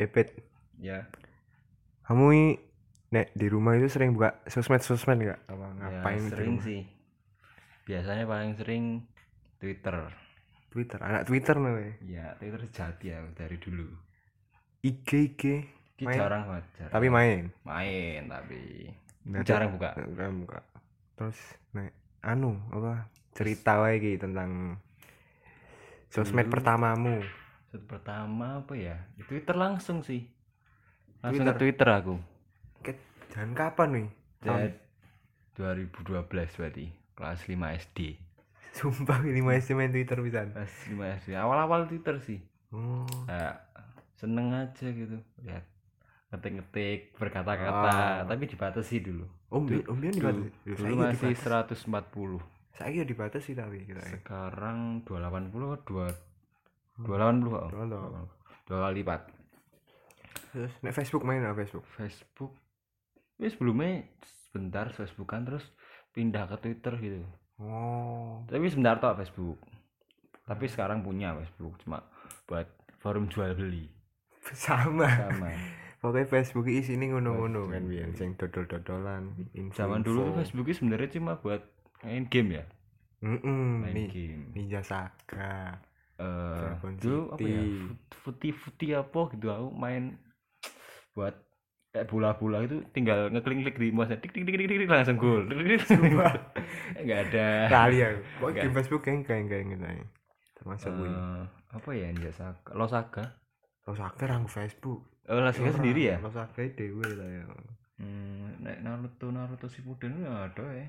Epet, 0.00 0.32
ya 0.80 1.04
kamu 2.08 2.24
ini 2.32 2.46
nek 3.12 3.36
di 3.36 3.46
rumah 3.46 3.76
itu 3.76 3.92
sering 3.92 4.16
buka 4.16 4.40
sosmed 4.48 4.80
sosmed 4.80 5.20
nggak? 5.20 5.40
Apa 5.46 5.60
ya 5.60 5.70
ngapain 5.76 6.22
sering 6.26 6.56
sih 6.58 6.80
biasanya 7.84 8.24
paling 8.24 8.52
sering 8.56 8.84
Twitter 9.60 10.08
Twitter, 10.70 10.98
anak 11.02 11.26
Twitter 11.26 11.58
nih. 11.58 11.98
ya 12.06 12.32
Twitter 12.38 12.60
sejati 12.64 13.10
ya 13.10 13.18
dari 13.34 13.58
dulu 13.58 13.90
IG 14.80 15.34
IG, 15.34 15.42
Main. 16.06 16.16
jarang 16.16 16.42
banget 16.48 16.66
jarang. 16.78 16.92
tapi 16.94 17.06
main. 17.10 17.42
main 17.66 18.20
tapi 18.24 18.60
ada- 19.36 19.44
jarang 19.44 19.70
buka 19.76 19.90
jarang 20.16 20.36
buka. 20.40 20.58
Terus 21.18 21.38
nek 21.76 21.92
anu 22.24 22.56
apa 22.72 23.04
cerita 23.36 23.84
wae 23.84 24.00
iki 24.00 24.16
tentang 24.16 24.80
sosmed 26.08 26.48
Dulu. 26.48 26.54
pertamamu. 26.56 27.20
Set 27.70 27.82
pertama 27.82 28.58
apa 28.58 28.74
ya 28.74 28.98
Di 29.14 29.22
Twitter 29.22 29.54
langsung 29.54 30.02
sih 30.02 30.26
langsung 31.20 31.44
Twitter. 31.44 31.54
ke 31.54 31.60
Twitter 31.60 31.88
aku 31.92 32.14
Ket, 32.80 32.98
dan 33.30 33.52
kapan 33.52 33.88
nih? 33.92 34.08
Jadi 34.40 34.68
2012 35.54 36.26
berarti 36.56 36.84
kelas 37.12 37.40
5 37.44 37.54
SD 37.78 37.98
Sumpah 38.72 39.18
ini 39.22 39.40
masih 39.40 39.74
main 39.74 39.90
Twitter 39.90 40.18
bisa. 40.18 40.46
kelas 40.46 40.70
5 40.86 40.96
SD 41.20 41.34
awal-awal 41.34 41.86
Twitter 41.86 42.18
sih 42.18 42.40
Oh. 42.70 43.02
kayak 43.24 43.66
seneng 44.14 44.50
aja 44.52 44.86
gitu 44.86 45.18
lihat 45.40 45.66
ngetik-ngetik 46.30 47.14
berkata-kata 47.14 47.90
Ah. 47.90 48.22
tapi 48.24 48.46
dibatasi 48.46 49.02
dulu 49.02 49.26
Om, 49.48 49.66
Du- 49.66 49.82
om 49.84 49.98
Bian 49.98 50.14
dulu, 50.14 50.46
dibatasi. 50.46 50.50
Dulu 50.64 50.76
saiki 50.78 50.94
masih 50.96 51.30
dibatasi. 51.34 51.90
140 51.90 52.38
Saya 52.70 52.90
ya 52.92 53.04
dibatasi 53.04 53.50
tapi 53.52 53.76
kita 53.82 53.98
ya. 53.98 54.10
sekarang 54.14 55.02
280 55.02 55.50
atau 55.74 56.06
2 57.00 57.08
280 57.08 57.46
kok 57.46 57.64
Dua 57.70 57.84
loh. 57.86 58.28
dua 58.64 58.78
kali 58.84 59.00
lipat 59.00 59.20
Terus 60.50 60.72
nek 60.80 60.92
Facebook 60.92 61.22
main 61.22 61.42
apa 61.42 61.56
Facebook? 61.58 61.86
Facebook 61.90 62.52
ya 63.36 63.48
sebelumnya 63.48 64.04
sebentar 64.46 64.90
Facebookan 64.90 65.42
terus 65.44 65.64
pindah 66.10 66.44
ke 66.46 66.56
Twitter 66.58 66.94
gitu 66.98 67.22
Oh. 67.56 68.40
tapi 68.46 68.66
sebentar 68.66 68.96
toh 68.96 69.12
Facebook 69.14 69.60
tapi 70.42 70.64
sekarang 70.64 71.00
punya 71.00 71.36
Facebook 71.36 71.76
cuma 71.78 72.00
buat 72.44 72.64
forum 72.98 73.28
jual 73.28 73.52
beli 73.52 73.84
Sama. 74.50 75.04
sama 75.06 75.52
Pokoknya 76.00 76.24
Facebook 76.26 76.64
ini 76.64 77.12
ngono-ngono 77.12 77.68
Facebook. 77.68 77.70
kan 77.70 77.82
biar 77.84 78.08
sing 78.14 78.30
dodol-dodolan. 78.34 79.36
zaman 79.70 80.00
dulu 80.00 80.32
Facebook 80.34 80.72
sebenarnya 80.72 81.12
cuma 81.12 81.36
buat 81.36 81.60
main 82.00 82.24
game 82.26 82.56
ya 82.56 82.64
Mm-mm, 83.20 83.84
main 83.84 83.92
nih 83.92 84.08
game 84.08 84.42
Ninja 84.50 84.80
Saga. 84.80 85.76
Eh 86.20 86.56
Dragon 86.60 86.92
dulu 87.00 87.20
apa 87.32 87.46
ya 87.48 87.62
futi 88.20 88.48
futi 88.52 88.86
apa 88.92 89.20
gitu 89.32 89.46
aku 89.48 89.68
main 89.72 90.20
buat 91.16 91.34
kayak 91.90 92.06
bola-bola 92.06 92.62
itu 92.62 92.86
tinggal 92.94 93.32
ngeklik-klik 93.34 93.74
di 93.74 93.90
mouse 93.90 94.14
tik 94.14 94.30
tik 94.30 94.46
tik 94.46 94.54
tik 94.54 94.68
tik, 94.68 94.86
langsung 94.86 95.18
gol 95.18 95.42
nggak 97.02 97.18
ada 97.32 97.48
Kali 97.66 97.96
ya. 97.98 98.08
Enggak. 98.38 98.62
game 98.62 98.74
Facebook 98.78 99.02
kayak 99.02 99.26
kayak 99.26 99.50
kayak 99.50 99.64
gitu. 99.74 99.86
Termasuk. 100.60 100.92
Eh, 100.92 101.42
apa 101.72 101.88
ya 101.96 102.12
Ninja 102.14 102.30
Saga 102.30 102.70
Lo 102.76 102.86
Saga 102.86 103.24
Lo 103.88 103.96
Saga 103.96 104.24
rang 104.28 104.46
Facebook. 104.46 105.00
oh 105.26 105.38
Lo 105.40 105.50
Saga 105.50 105.72
sendiri 105.72 106.14
ya 106.14 106.16
Lo 106.22 106.30
Saga 106.30 106.62
dewe 106.62 107.06
lah 107.10 107.26
ya. 107.26 107.44
hmm, 107.98 108.60
nek 108.62 108.76
Naruto 108.84 109.26
Naruto 109.32 109.66
Shippuden 109.66 110.22
ya 110.22 110.46
ada 110.46 110.66
ya 110.70 110.86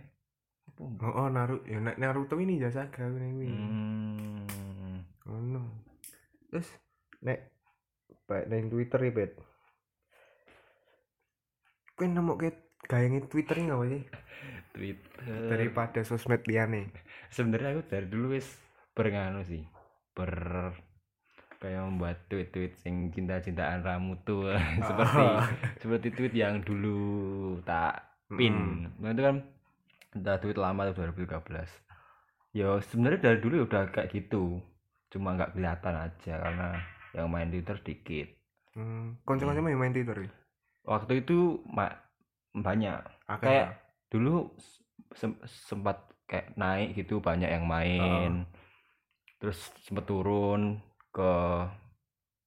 Oh, 0.81 0.87
oh 1.13 1.27
Naruto, 1.29 1.65
ya 1.67 1.77
nek 1.77 1.97
Naruto 1.97 2.37
ini 2.37 2.57
Ninja 2.57 2.69
Saga 2.69 3.05
ini. 3.09 3.49
hmm, 3.49 4.45
Ngono. 5.25 5.63
Terus 6.49 6.67
nek 7.21 7.39
baik 8.25 8.45
nang 8.47 8.69
Twitter 8.71 8.99
ya, 9.01 9.11
Bet. 9.11 9.31
Kowe 11.97 12.07
nemu 12.07 12.33
ke 12.39 12.49
gayange 12.89 13.29
Twitter 13.29 13.67
apa 13.69 13.85
sih? 13.85 14.03
Twitter 14.71 15.51
Daripada 15.51 15.99
sosmed 16.01 16.41
liyane. 16.47 16.89
sebenarnya 17.31 17.79
aku 17.79 17.81
dari 17.87 18.07
dulu 18.11 18.35
wis 18.35 18.47
bernganu 18.91 19.39
sih 19.47 19.63
ber 20.11 20.75
kayak 21.63 21.85
membuat 21.87 22.27
tweet-tweet 22.27 22.75
sing 22.81 23.07
cinta-cintaan 23.15 23.85
ramu 23.85 24.19
tuh 24.27 24.51
seperti 24.87 25.23
seperti 25.79 26.07
tweet 26.11 26.33
yang 26.35 26.59
dulu 26.59 27.55
tak 27.63 28.03
pin 28.27 28.89
nah 28.99 29.15
itu 29.15 29.23
kan 29.23 29.35
entah 30.11 30.37
tweet 30.43 30.59
lama 30.59 30.91
tuh 30.91 31.07
2013 31.07 32.57
ya 32.57 32.81
sebenarnya 32.83 33.19
dari 33.23 33.37
dulu 33.39 33.53
ya 33.61 33.65
udah 33.69 33.83
kayak 33.95 34.11
gitu 34.11 34.59
cuma 35.11 35.35
nggak 35.35 35.51
kelihatan 35.51 35.95
aja 35.99 36.33
karena 36.39 36.67
yang 37.11 37.27
main 37.27 37.47
Twitter 37.47 37.75
dikit. 37.77 38.27
Hmm, 38.71 39.19
kanca-kanca 39.21 39.59
main 39.59 39.75
main 39.75 39.91
Twitter 39.91 40.25
ya? 40.25 40.31
waktu 40.81 41.21
itu 41.21 41.61
ma- 41.67 41.99
banyak. 42.51 42.97
Akeh 43.27 43.43
Kayak- 43.43 43.69
ya? 43.69 43.77
dulu 44.09 44.49
sem- 45.11 45.37
sempat 45.45 46.01
kayak 46.25 46.55
naik 46.55 46.95
gitu 46.95 47.19
banyak 47.19 47.47
yang 47.47 47.63
main. 47.63 48.47
Terus 49.37 49.59
sempat 49.79 50.05
turun 50.05 50.79
ke 51.09 51.31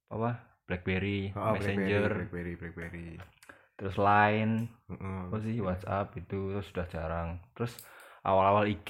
apa 0.07 0.31
BlackBerry 0.65 1.29
Oh, 1.31 1.53
Messenger. 1.53 2.09
Blackberry, 2.25 2.53
Blackberry, 2.55 2.89
Blackberry. 2.89 3.15
terus 3.75 3.95
Line 3.95 4.71
Heeh. 4.87 5.19
apa 5.27 5.37
sih 5.37 5.59
WhatsApp 5.59 6.07
itu 6.15 6.39
terus 6.49 6.67
sudah 6.67 6.87
jarang. 6.87 7.29
Terus 7.53 7.75
awal-awal 8.21 8.65
IG 8.65 8.89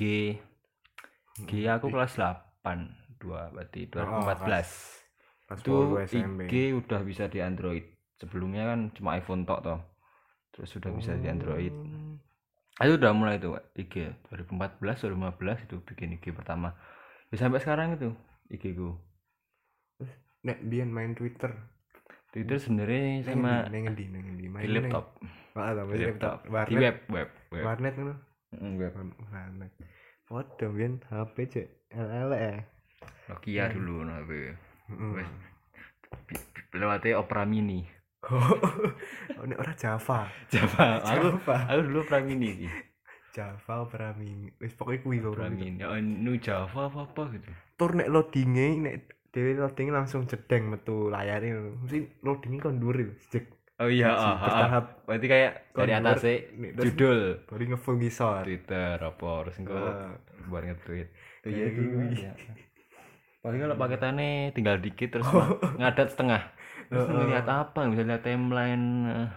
IG 1.38 1.52
aku 1.68 1.90
kelas 1.90 2.16
8 2.16 3.04
dua 3.20 3.50
berarti 3.52 3.88
2014 3.90 5.06
Pas 5.46 5.62
itu 5.62 5.76
SMP. 6.09 6.40
IG 6.50 6.53
udah 6.74 7.02
bisa 7.06 7.30
di 7.30 7.40
Android 7.40 7.86
sebelumnya 8.18 8.74
kan 8.74 8.90
cuma 8.98 9.18
iPhone 9.18 9.46
tok 9.46 9.62
toh 9.62 9.80
terus 10.56 10.72
sudah 10.72 10.90
bisa 10.94 11.14
di 11.18 11.28
Android 11.28 11.74
Oh. 12.76 12.84
itu 12.84 13.00
udah 13.00 13.16
mulai 13.16 13.40
tuh 13.40 13.56
IG 13.80 14.28
2014 14.28 14.84
2015 15.08 15.64
itu 15.64 15.76
bikin 15.88 16.20
IG 16.20 16.36
pertama 16.36 16.76
ya, 17.31 17.40
sampai 17.40 17.64
sekarang 17.64 17.96
itu 17.96 18.12
IG 18.52 18.76
ku 18.76 19.00
Nek 20.46 20.62
biyen 20.62 20.94
main 20.94 21.18
Twitter. 21.18 21.50
Twitter 22.30 22.62
sebenarnya 22.62 23.02
Neng 23.02 23.24
sama 23.26 23.66
neng 23.72 23.90
endi, 23.90 24.06
neng 24.14 24.26
endi. 24.30 24.46
Main 24.46 24.62
di 24.62 24.78
laptop 24.78 25.18
di 25.18 25.26
main 25.58 25.74
laptop 25.74 25.97
laptop. 26.06 26.38
di 26.46 26.52
Warnet. 26.53 26.78
web 26.78 26.97
web 27.09 27.30
web 27.50 27.64
Warnet 27.66 27.94
ngono. 27.97 28.16
Mm, 28.53 28.74
web 28.78 28.94
Warnet. 29.34 29.72
Foto 30.30 30.66
biyen 30.70 30.94
HP 31.09 31.36
cek 31.50 31.68
elek. 31.96 32.75
Nokia 33.25 33.69
dulu 33.69 34.03
nah 34.03 34.19
HP 34.19 34.31
Heeh. 34.86 35.12
Wes. 35.16 35.30
lewatnya 36.72 37.18
Opera 37.18 37.44
Mini 37.44 37.81
Oh, 38.25 39.46
nek 39.46 39.62
ora 39.62 39.78
Java. 39.78 40.25
Java 40.50 40.97
aku 41.06 41.38
aku 41.46 41.81
dulu 41.85 42.02
Opera 42.02 42.19
Mini 42.19 42.50
sih 42.58 42.72
Java 43.31 43.85
Opera 43.85 44.09
Mini. 44.14 44.50
Wis 44.58 44.74
pokoke 44.74 45.00
kuwi 45.00 45.22
lho. 45.22 45.30
Opera 45.30 45.46
Mini 45.47 45.78
oh, 45.80 45.94
nu 45.97 46.34
Java 46.38 46.90
apa 46.90 47.06
apa 47.06 47.24
gitu 47.31 47.53
Tur 47.75 47.94
nek 47.94 48.09
loadinge 48.09 48.68
nek 48.81 48.96
dhewe 49.30 49.53
loading 49.56 49.91
langsung 49.91 50.25
jedeng 50.25 50.72
metu 50.72 51.06
layare. 51.08 51.53
Mesti 51.78 52.24
loadinge 52.24 52.58
kon 52.59 52.78
dhuwur 52.78 52.97
jek. 53.30 53.46
oh 53.75 53.91
iya 53.91 54.08
ah. 54.08 54.40
bertahap 54.40 54.85
berarti 55.03 55.28
kayak 55.28 55.52
dari 55.75 55.91
atas 55.91 56.24
terus- 56.24 56.47
judul 56.80 57.19
baru 57.44 57.64
ngefull 57.68 58.00
ngisor. 58.00 58.47
Twitter 58.47 58.96
apa 58.96 59.30
terus 59.44 59.59
engko 59.59 59.75
Ah. 59.75 60.16
buat 60.47 60.64
nge-tweet 60.64 61.08
Iya, 61.44 61.66
gitu 61.68 62.00
iya. 62.16 62.31
Paling 63.45 63.61
kalau 63.61 63.78
paketannya 63.78 64.29
tinggal 64.51 64.75
dikit 64.78 65.13
terus 65.13 65.29
ngadat 65.78 66.09
setengah 66.09 66.41
terus 66.88 67.06
Heeh. 67.06 67.13
ngeliat 67.16 67.45
apa 67.45 67.85
bisa 67.85 68.01
lihat 68.01 68.22
timeline 68.22 68.85
eh, 69.06 69.29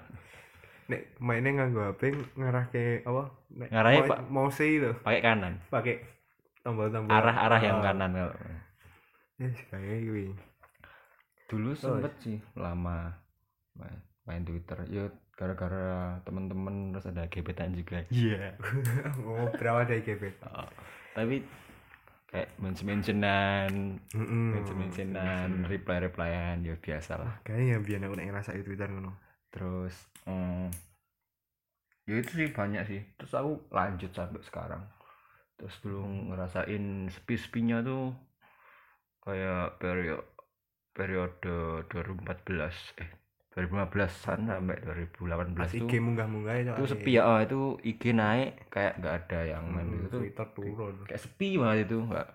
Nek 0.88 1.20
mainnya 1.20 1.52
nganggo 1.54 1.84
HP 1.86 2.00
ngarahke 2.32 3.04
apa? 3.04 3.28
Nek 3.52 3.68
Ngarahe, 3.68 3.98
mau- 3.98 4.08
Pak. 4.08 4.20
mouse 4.26 4.64
itu 4.64 4.90
pakai 4.98 5.20
kanan 5.20 5.60
pakai 5.68 6.00
tombol-tombol 6.58 7.12
arah-arah 7.12 7.60
yang 7.60 7.78
Ah. 7.78 7.84
kanan 7.84 8.10
kalau 8.14 8.32
Yes, 9.36 9.60
kayak 9.68 10.02
kuwi. 10.02 10.32
dulu 11.46 11.70
sempet 11.72 12.10
sih 12.18 12.40
lama 12.54 13.12
main, 13.74 13.96
main 14.24 14.42
Twitter 14.42 14.80
ya 14.88 15.04
gara-gara 15.30 16.16
temen-temen 16.22 16.90
terus 16.90 17.06
ada 17.06 17.24
gebetan 17.26 17.70
juga 17.70 18.02
Iya. 18.08 18.56
Ngobrol 19.20 19.78
ada 19.78 19.94
gebet. 19.94 20.34
Oh, 20.42 20.66
tapi 21.12 21.44
kayak 22.28 22.48
mention-mentionan 22.60 23.72
Heeh. 24.12 24.48
mention-mentionan 24.52 25.64
reply-replyan 25.64 26.60
ya 26.60 26.76
biasa 26.76 27.16
lah 27.16 27.32
Kayaknya 27.40 27.76
biar 27.80 28.00
aku 28.04 28.14
ngerasa 28.20 28.50
itu 28.52 28.68
Twitter 28.68 28.88
ngono. 28.92 29.16
terus 29.48 29.96
mm, 30.28 30.68
ya 32.04 32.14
itu 32.20 32.30
sih 32.36 32.48
banyak 32.52 32.82
sih 32.84 33.00
terus 33.16 33.32
aku 33.32 33.64
lanjut 33.72 34.12
sampai 34.12 34.44
sekarang 34.44 34.84
terus 35.56 35.74
dulu 35.80 36.04
ngerasain 36.32 37.08
sepi-sepinya 37.08 37.80
tuh 37.80 38.12
kayak 39.24 39.80
periode 39.80 40.24
periode 40.92 41.84
2014 41.88 43.02
eh 43.04 43.10
2015an 43.58 44.38
sampai 44.46 44.76
2018 44.80 45.52
Pas 45.52 45.70
IG 45.70 45.92
munggah-munggah 45.98 46.54
itu 46.56 46.70
itu 46.72 46.84
sepi 46.86 47.10
ya 47.12 47.22
oh, 47.24 47.38
itu 47.38 47.60
IG 47.82 48.02
naik 48.12 48.68
kayak 48.68 48.96
nggak 48.96 49.14
ada 49.18 49.40
yang 49.48 49.64
main 49.66 49.86
Hmm, 49.88 50.06
tuh 50.06 50.20
Twitter 50.20 50.46
turun. 50.52 50.94
Kayak 51.04 51.22
sepi 51.22 51.48
banget 51.54 51.78
itu 51.86 51.98
nggak. 52.00 52.28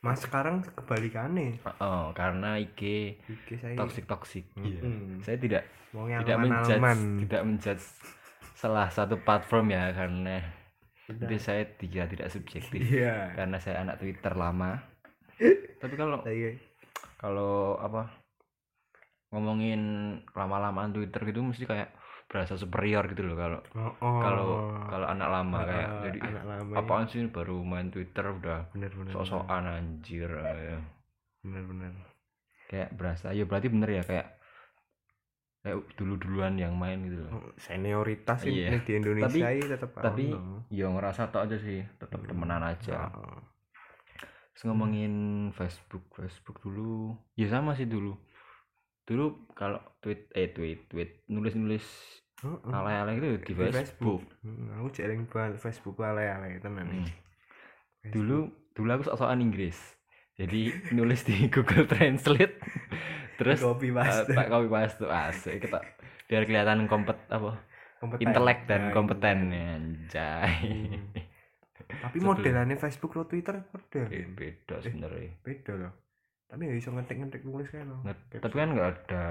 Mas 0.00 0.20
sekarang 0.20 0.60
kebalikannya. 0.60 1.64
Oh, 1.78 2.12
karena 2.12 2.56
IG 2.56 2.80
IG 3.24 3.48
saya 3.56 3.74
toxic 3.74 4.04
toxic 4.04 4.44
Iya. 4.54 4.80
Mm-mm. 4.80 5.20
saya 5.20 5.36
tidak 5.36 5.62
mau 5.90 6.04
yang 6.04 6.20
tidak 6.20 6.38
menjudge 6.40 6.82
tidak 7.24 7.42
menjudge 7.42 7.84
salah 8.54 8.88
satu 8.88 9.16
platform 9.18 9.70
ya 9.70 9.92
karena 9.92 10.44
Udah. 11.04 11.24
itu 11.24 11.36
saya 11.38 11.64
tidak 11.74 12.08
tidak 12.10 12.28
subjektif. 12.28 12.76
Iya. 12.76 13.32
Karena 13.32 13.56
saya 13.56 13.80
anak 13.80 13.96
Twitter 13.96 14.32
lama. 14.32 14.76
Tapi 15.80 15.94
kalau 15.94 16.20
Saya- 16.20 16.56
kalau 17.14 17.76
apa 17.76 18.23
ngomongin 19.34 19.82
lama-lamaan 20.30 20.94
Twitter 20.94 21.26
gitu 21.26 21.42
mesti 21.42 21.66
kayak 21.66 21.90
berasa 22.24 22.54
superior 22.54 23.04
gitu 23.10 23.26
loh 23.26 23.36
kalau 23.36 23.60
oh, 23.76 23.92
oh. 24.00 24.18
kalau 24.22 24.48
kalau 24.88 25.06
anak 25.10 25.28
lama 25.28 25.58
kayak 25.66 25.88
Ah, 25.90 26.02
jadi 26.08 26.18
"Ih, 26.22 26.30
anak 26.30 26.44
lama 26.46 26.72
apaan 26.78 27.06
sih 27.10 27.26
baru 27.28 27.60
main 27.60 27.90
Twitter 27.90 28.24
udah 28.24 28.70
sok-sokan 29.12 29.66
anjir 29.66 30.30
eh. 30.30 30.78
bener 31.44 31.62
bener. 31.68 31.92
Kayak 32.70 32.96
berasa 32.96 33.34
ya 33.36 33.44
berarti 33.44 33.68
bener 33.68 33.90
ya 33.90 34.02
kayak 34.02 34.26
kayak 35.60 35.76
dulu-duluan 35.96 36.56
yang 36.56 36.72
main 36.76 37.04
gitu 37.04 37.24
loh. 37.24 37.30
Oh, 37.40 37.44
senioritas 37.56 38.40
ini 38.44 38.68
Iya. 38.68 38.80
di 38.80 38.92
Indonesia 38.96 39.28
Tapi- 39.28 39.60
ini 39.60 39.66
tetap 39.68 39.90
tapi 39.96 40.24
ya 40.72 40.86
ngerasa 40.88 41.28
tok 41.28 41.44
aja 41.44 41.56
sih 41.60 41.84
tetap 41.98 42.20
temenan 42.24 42.64
aja. 42.64 43.12
Oh. 43.12 43.40
Terus 44.54 44.64
ngomongin 44.70 45.12
Facebook 45.52 46.08
Facebook 46.14 46.62
dulu. 46.62 47.18
Ya 47.36 47.52
sama 47.52 47.76
sih 47.76 47.84
dulu 47.84 48.16
dulu 49.04 49.24
kalau 49.52 49.80
tweet 49.98 50.32
eh 50.32 50.48
tweet 50.48 50.88
tweet 50.88 51.10
nulis 51.26 51.54
nulis 51.54 51.86
Oh, 52.42 52.60
oh. 52.60 52.72
alay-alay 52.74 53.16
itu 53.16 53.40
di 53.42 53.52
Di 53.54 53.72
Facebook, 53.72 54.20
Hmm, 54.42 54.68
aku 54.76 54.92
jarang 54.92 55.24
banget 55.24 55.56
Facebook 55.56 55.96
ale-ale 55.98 56.58
tenan 56.58 56.84
Hmm. 56.84 57.00
Facebook. 57.00 58.12
dulu 58.12 58.38
dulu 58.70 58.88
aku 58.90 59.04
sok-sokan 59.06 59.40
Inggris. 59.40 59.78
Jadi 60.34 60.68
nulis 60.90 61.22
di 61.22 61.36
Google 61.54 61.86
Translate. 61.86 62.58
Terus 63.34 63.58
copy 63.58 63.88
eh, 63.88 63.94
paste. 63.94 64.30
tak 64.30 64.46
copy 64.46 64.68
paste 64.68 65.04
asik 65.06 65.56
kita 65.62 65.80
biar 66.24 66.42
kelihatan 66.42 66.84
kompet 66.84 67.16
apa? 67.28 67.64
Kompeten. 67.96 68.22
intelek 68.22 68.58
dan 68.66 68.80
Nah, 68.82 68.92
kompeten. 68.92 69.38
iya. 69.48 69.64
anjay. 69.72 70.54
Hmm. 70.60 71.00
tapi 72.04 72.18
modelannya 72.18 72.76
Facebook 72.76 73.14
atau 73.14 73.24
Twitter 73.24 73.56
beda 73.64 74.00
Eh, 74.10 74.26
beda 74.26 74.74
sebenarnya. 74.80 75.32
beda 75.40 75.72
loh 75.78 75.92
tapi 76.44 76.68
ya 76.68 76.74
bisa 76.74 76.88
ngetik-ngetik 76.90 77.42
nulis 77.42 77.68
kan 77.68 77.88
loh 77.88 78.00
Nge- 78.04 78.38
tapi 78.38 78.54
kan 78.54 78.68
nggak 78.72 78.90
ada. 78.90 79.26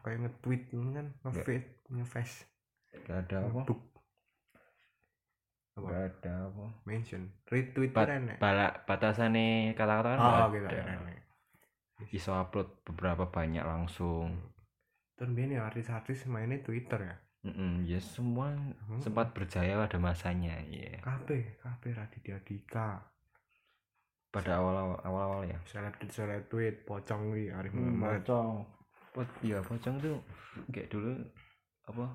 Kayak 0.00 0.18
nge-tweet 0.24 0.62
kan 0.70 1.06
nge-feed 1.22 1.64
nge-face 1.90 2.36
nggak 3.02 3.18
ada 3.24 3.36
apa? 3.42 3.60
Nggak 5.72 6.00
ada 6.20 6.32
apa? 6.48 6.64
Mention. 6.84 7.22
Retweet 7.48 7.92
Bat- 7.92 8.08
kan 8.08 8.22
balak 8.36 8.72
batasannya 8.84 9.72
kata-kata 9.72 10.08
kan 10.14 10.18
oh 10.20 10.46
gitu 10.52 10.66
ada. 10.68 10.96
bisa 12.02 12.30
upload 12.36 12.68
beberapa 12.82 13.24
banyak 13.26 13.62
langsung. 13.62 14.34
Terus 15.14 15.30
biar 15.32 15.48
ya 15.48 15.60
artis-artis 15.64 16.26
mainnya 16.26 16.58
Twitter 16.60 16.98
ya? 16.98 17.16
Mm-mm, 17.42 17.82
ya 17.82 17.98
semua 17.98 18.54
Hmm. 18.54 19.02
sempat 19.02 19.34
berjaya 19.34 19.74
pada 19.74 19.98
masanya 19.98 20.62
ya 20.62 20.94
kabeh 21.02 21.58
kabeh 21.58 21.90
Raditya 21.90 22.38
Dika 22.46 23.02
pada 24.32 24.56
awal 24.56 24.96
awal 25.04 25.22
awal 25.28 25.40
ya 25.44 25.60
seleb 25.68 25.92
seleb 26.08 26.48
tweet 26.48 26.82
pocong 26.82 27.30
wi 27.30 27.52
Arif 27.52 27.70
Hmm, 27.70 27.92
Muhammad. 27.94 28.24
pocong. 28.24 28.64
Po- 29.12 29.38
ya 29.44 29.60
pocong 29.60 30.00
tuh 30.00 30.16
kayak 30.72 30.88
dulu 30.88 31.12
apa? 31.84 32.06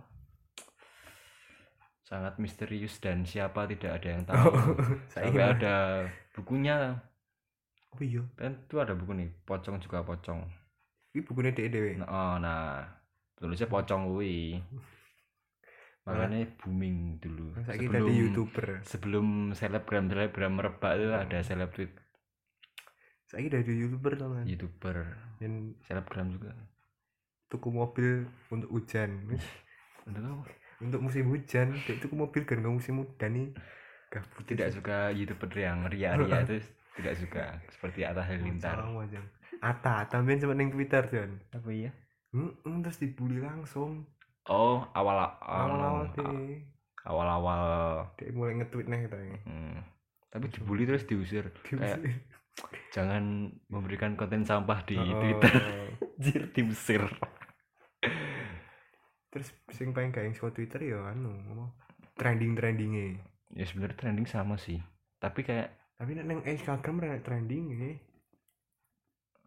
Sangat 2.02 2.40
misterius 2.40 2.98
dan 2.98 3.22
siapa 3.22 3.68
tidak 3.68 4.02
ada 4.02 4.08
yang 4.10 4.24
tahu. 4.25 4.52
Saya 5.14 5.28
sampai 5.30 5.46
ada 5.46 5.75
bukunya. 6.34 6.96
Oh 7.94 8.02
iya? 8.02 8.24
Kan 8.34 8.66
itu 8.66 8.75
ada 8.80 8.96
buku 8.96 9.12
nih 9.13 9.30
pocong 9.44 9.78
juga 9.78 10.02
pocong. 10.02 10.40
Ini 11.13 11.22
bukunya 11.22 11.52
DE 11.52 11.70
dewe 11.70 11.92
nah, 12.00 12.08
oh, 12.08 12.34
nah 12.40 12.81
tulisnya 13.36 13.68
pocong 13.68 14.10
kuwi. 14.10 14.58
Makanya 16.08 16.48
booming 16.63 17.20
dulu. 17.20 17.52
Saya 17.68 17.75
di 17.78 18.16
youtuber. 18.16 18.80
sebelum 18.88 19.52
selebgram 19.52 20.08
selebgram 20.08 20.56
merebak 20.56 20.96
itu 20.96 21.12
ada 21.12 21.38
seleb 21.44 21.70
tweet 21.75 21.92
saya 23.27 23.51
dari 23.51 23.71
youtuber 23.75 24.15
teman 24.15 24.47
youtuber. 24.47 25.03
Yang 25.44 25.75
selebgram 25.83 26.31
juga. 26.31 26.56
tuku 27.47 27.71
mobil 27.71 28.27
untuk 28.51 28.68
hujan. 28.75 29.24
Untuk 30.07 30.24
apa? 30.24 30.44
Untuk 30.79 31.03
musim 31.03 31.27
hujan 31.27 31.75
dia 31.83 32.00
tuku 32.00 32.15
mobil 32.15 32.47
kan 32.47 32.63
musim 32.63 33.03
hujan 33.03 33.31
nih. 33.35 33.50
Gabut 34.07 34.44
tidak 34.47 34.71
suka 34.71 35.12
youtuber 35.12 35.51
yang 35.51 35.83
ria-ria 35.91 36.44
itu 36.47 36.63
tidak 36.95 37.13
suka 37.19 37.44
seperti 37.71 38.07
Atta 38.07 38.24
Halilintar. 38.24 38.79
Ata 39.59 40.24
main 40.24 40.39
sempat 40.39 40.56
neng 40.56 40.71
Twitter 40.71 41.03
Jon 41.12 41.31
apa 41.51 41.69
iya? 41.71 41.91
Hmm, 42.31 42.83
terus 42.83 43.00
dibully 43.03 43.44
langsung. 43.44 44.07
Oh 44.47 44.88
awal 44.95 45.27
awal-awal 45.44 46.07
awal 46.07 46.35
deh 46.47 46.63
awal 47.07 47.27
awal 47.27 47.63
dia 48.19 48.31
mulai 48.35 48.59
nge-tweet 48.59 48.88
nih 48.91 49.00
katanya. 49.07 49.39
Hmm. 49.47 49.79
tapi 50.27 50.51
dibully 50.51 50.83
terus 50.83 51.07
diusir. 51.07 51.50
Kayak 51.63 52.03
jangan 52.89 53.24
memberikan 53.68 54.13
konten 54.13 54.42
sampah 54.42 54.81
di 54.83 54.95
Oh, 54.95 55.19
Twitter. 55.19 55.54
Jir 56.24 56.50
diusir 56.50 57.04
terus 59.27 59.48
sing 59.69 59.92
paling 59.92 60.09
yang 60.09 60.33
suka 60.33 60.50
Twitter 60.51 60.81
ya 60.81 61.12
anu 61.12 61.30
trending 62.15 62.57
trendingnya 62.57 63.21
ya 63.54 63.63
sebenarnya 63.63 63.94
trending 63.95 64.25
sama 64.25 64.57
sih. 64.57 64.81
Tapi 65.15 65.42
kayak 65.42 65.69
tapi 65.94 66.13
nek 66.13 66.25
neng 66.25 66.42
Instagram 66.42 67.01
ada 67.04 67.21
trending 67.21 67.63
ya 67.69 67.92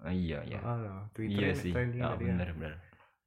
ah, 0.00 0.10
iya 0.10 0.38
ya 0.46 0.58
Alah, 0.62 1.10
Twitter 1.10 1.42
iya 1.42 1.52
sih. 1.52 1.74
trending 1.74 2.00
oh, 2.00 2.14
tadi 2.14 2.22
ya. 2.22 2.28
bener 2.30 2.48
bener. 2.54 2.72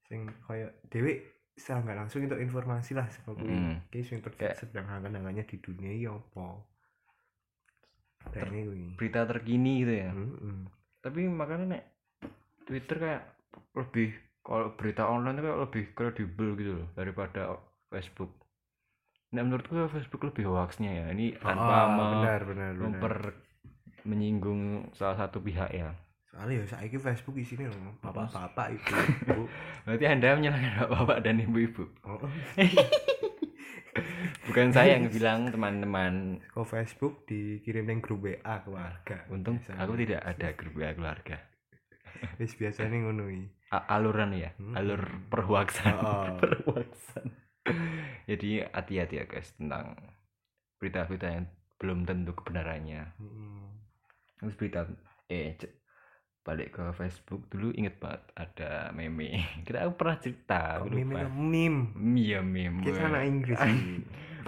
Sing 0.07 0.19
kayak 0.41 0.71
dewe 0.87 1.13
secara 1.53 1.83
nggak 1.83 1.97
langsung 1.99 2.21
itu 2.21 2.35
informasi 2.35 2.91
lah 2.93 3.05
seperti 3.07 3.43
Mm. 3.43 3.75
kayak 3.87 4.05
sing 4.05 4.17
ter- 4.19 4.33
Kayak- 4.33 4.57
sedang 4.57 4.87
hangat-hangatnya 4.87 5.43
di 5.43 5.57
dunia 5.59 5.91
ya 5.93 6.11
apa 6.11 6.63
Ter- 8.29 8.47
berita 8.95 9.25
terkini 9.25 9.81
gitu 9.81 9.93
ya. 9.97 10.09
Mm-mm. 10.09 10.69
tapi 10.99 11.25
makanya 11.25 11.65
nek 11.69 11.83
Twitter 12.63 12.95
kayak 12.95 13.23
lebih 13.73 14.09
kalau 14.39 14.71
berita 14.71 15.03
online 15.03 15.35
tuh 15.35 15.43
kayak 15.43 15.59
lebih 15.61 15.83
kredibel 15.91 16.49
gitu 16.53 16.71
loh 16.75 16.87
daripada 16.93 17.59
Facebook. 17.89 18.31
Nah 19.31 19.41
menurutku 19.41 19.75
Facebook 19.89 20.23
lebih 20.23 20.45
hoaxnya 20.45 20.91
ya. 20.93 21.05
Ini 21.09 21.35
tanpa 21.37 21.59
Ah, 21.61 21.87
me- 21.89 22.11
benar 22.13 22.39
benar 22.43 22.71
benar. 22.71 22.83
memper 22.85 23.15
menyinggung 24.03 24.61
salah 24.91 25.17
satu 25.17 25.39
pihak 25.39 25.69
ya. 25.69 25.91
Soalnya 26.25 26.59
ya 26.59 26.65
saya 26.67 26.87
Facebook 26.89 27.35
isinya 27.35 27.67
loh 27.67 27.93
bapak-bapak 27.99 28.67
itu 28.73 28.93
berarti 29.85 30.05
anda 30.05 30.33
menyalahkan 30.33 30.71
bapak 30.87 31.17
dan 31.21 31.39
ibu-ibu. 31.39 31.83
Oh, 32.01 32.17
bukan 34.49 34.67
saya 34.75 34.99
yang 34.99 35.07
bilang 35.07 35.51
teman-teman. 35.51 36.43
Ke 36.47 36.61
Facebook 36.67 37.23
dikirim 37.29 37.87
neng 37.87 37.99
grup 38.03 38.23
WA 38.25 38.55
keluarga. 38.63 39.27
Untung 39.31 39.59
Biasanya. 39.59 39.79
aku 39.83 39.93
tidak 39.99 40.21
ada 40.23 40.47
grup 40.55 40.73
WA 40.75 40.91
keluarga. 40.95 41.37
Wis 42.39 42.55
biasanya 42.55 43.03
ngono 43.03 43.27
aluran 43.73 44.37
ya? 44.37 44.53
Hmm. 44.61 44.77
alur 44.77 45.01
perhoaxan 45.33 45.97
Oh. 45.97 46.29
perhoaxan 46.41 47.25
jadi 48.27 48.67
hati-hati 48.71 49.23
ya 49.23 49.25
guys 49.25 49.55
tentang 49.55 49.95
berita-berita 50.79 51.27
yang 51.31 51.45
belum 51.79 52.03
tentu 52.07 52.31
kebenarannya. 52.35 53.15
Mm-mm. 53.19 53.71
terus 54.39 54.55
berita 54.59 54.83
eh 55.31 55.55
balik 56.43 56.75
ke 56.75 56.83
Facebook 56.91 57.47
dulu 57.47 57.71
inget 57.71 57.95
banget 58.03 58.23
ada 58.35 58.91
meme. 58.91 59.47
Kita 59.67 59.87
aku 59.87 59.95
pernah 59.95 60.17
cerita 60.19 60.59
aku 60.83 60.91
meme 60.91 61.23
meme? 61.31 61.79
Iya 62.19 62.43
meme. 62.43 62.83
Kita 62.83 63.07
anak 63.07 63.23
Inggris. 63.27 63.59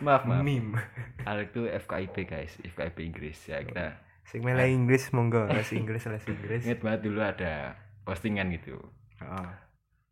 maaf 0.02 0.24
maaf. 0.28 0.42
Meme. 0.44 0.80
Hal 1.28 1.48
itu 1.48 1.68
FKIP 1.68 2.16
guys. 2.28 2.54
FKIP 2.60 2.98
Inggris. 3.06 3.38
Ya 3.48 3.62
kita 3.64 4.00
sing 4.26 4.42
mele 4.42 4.68
Inggris 4.72 5.14
monggo. 5.14 5.46
Les 5.52 5.70
Inggris 5.76 6.04
les 6.10 6.26
Inggris. 6.26 6.62
Inget 6.66 6.82
banget 6.82 7.02
dulu 7.06 7.20
ada 7.22 7.78
postingan 8.04 8.52
gitu. 8.56 8.80
Heeh. 9.22 9.48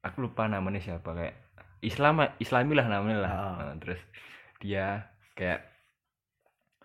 aku 0.04 0.28
lupa 0.28 0.52
namanya 0.52 0.84
siapa 0.84 1.16
kayak 1.16 1.36
Islam 1.80 2.28
Islami 2.40 2.74
lah 2.76 2.88
namanya 2.92 3.20
lah. 3.24 3.32
Ah. 3.32 3.56
Nah, 3.72 3.76
terus 3.80 4.00
dia 4.60 5.12
kayak 5.36 5.64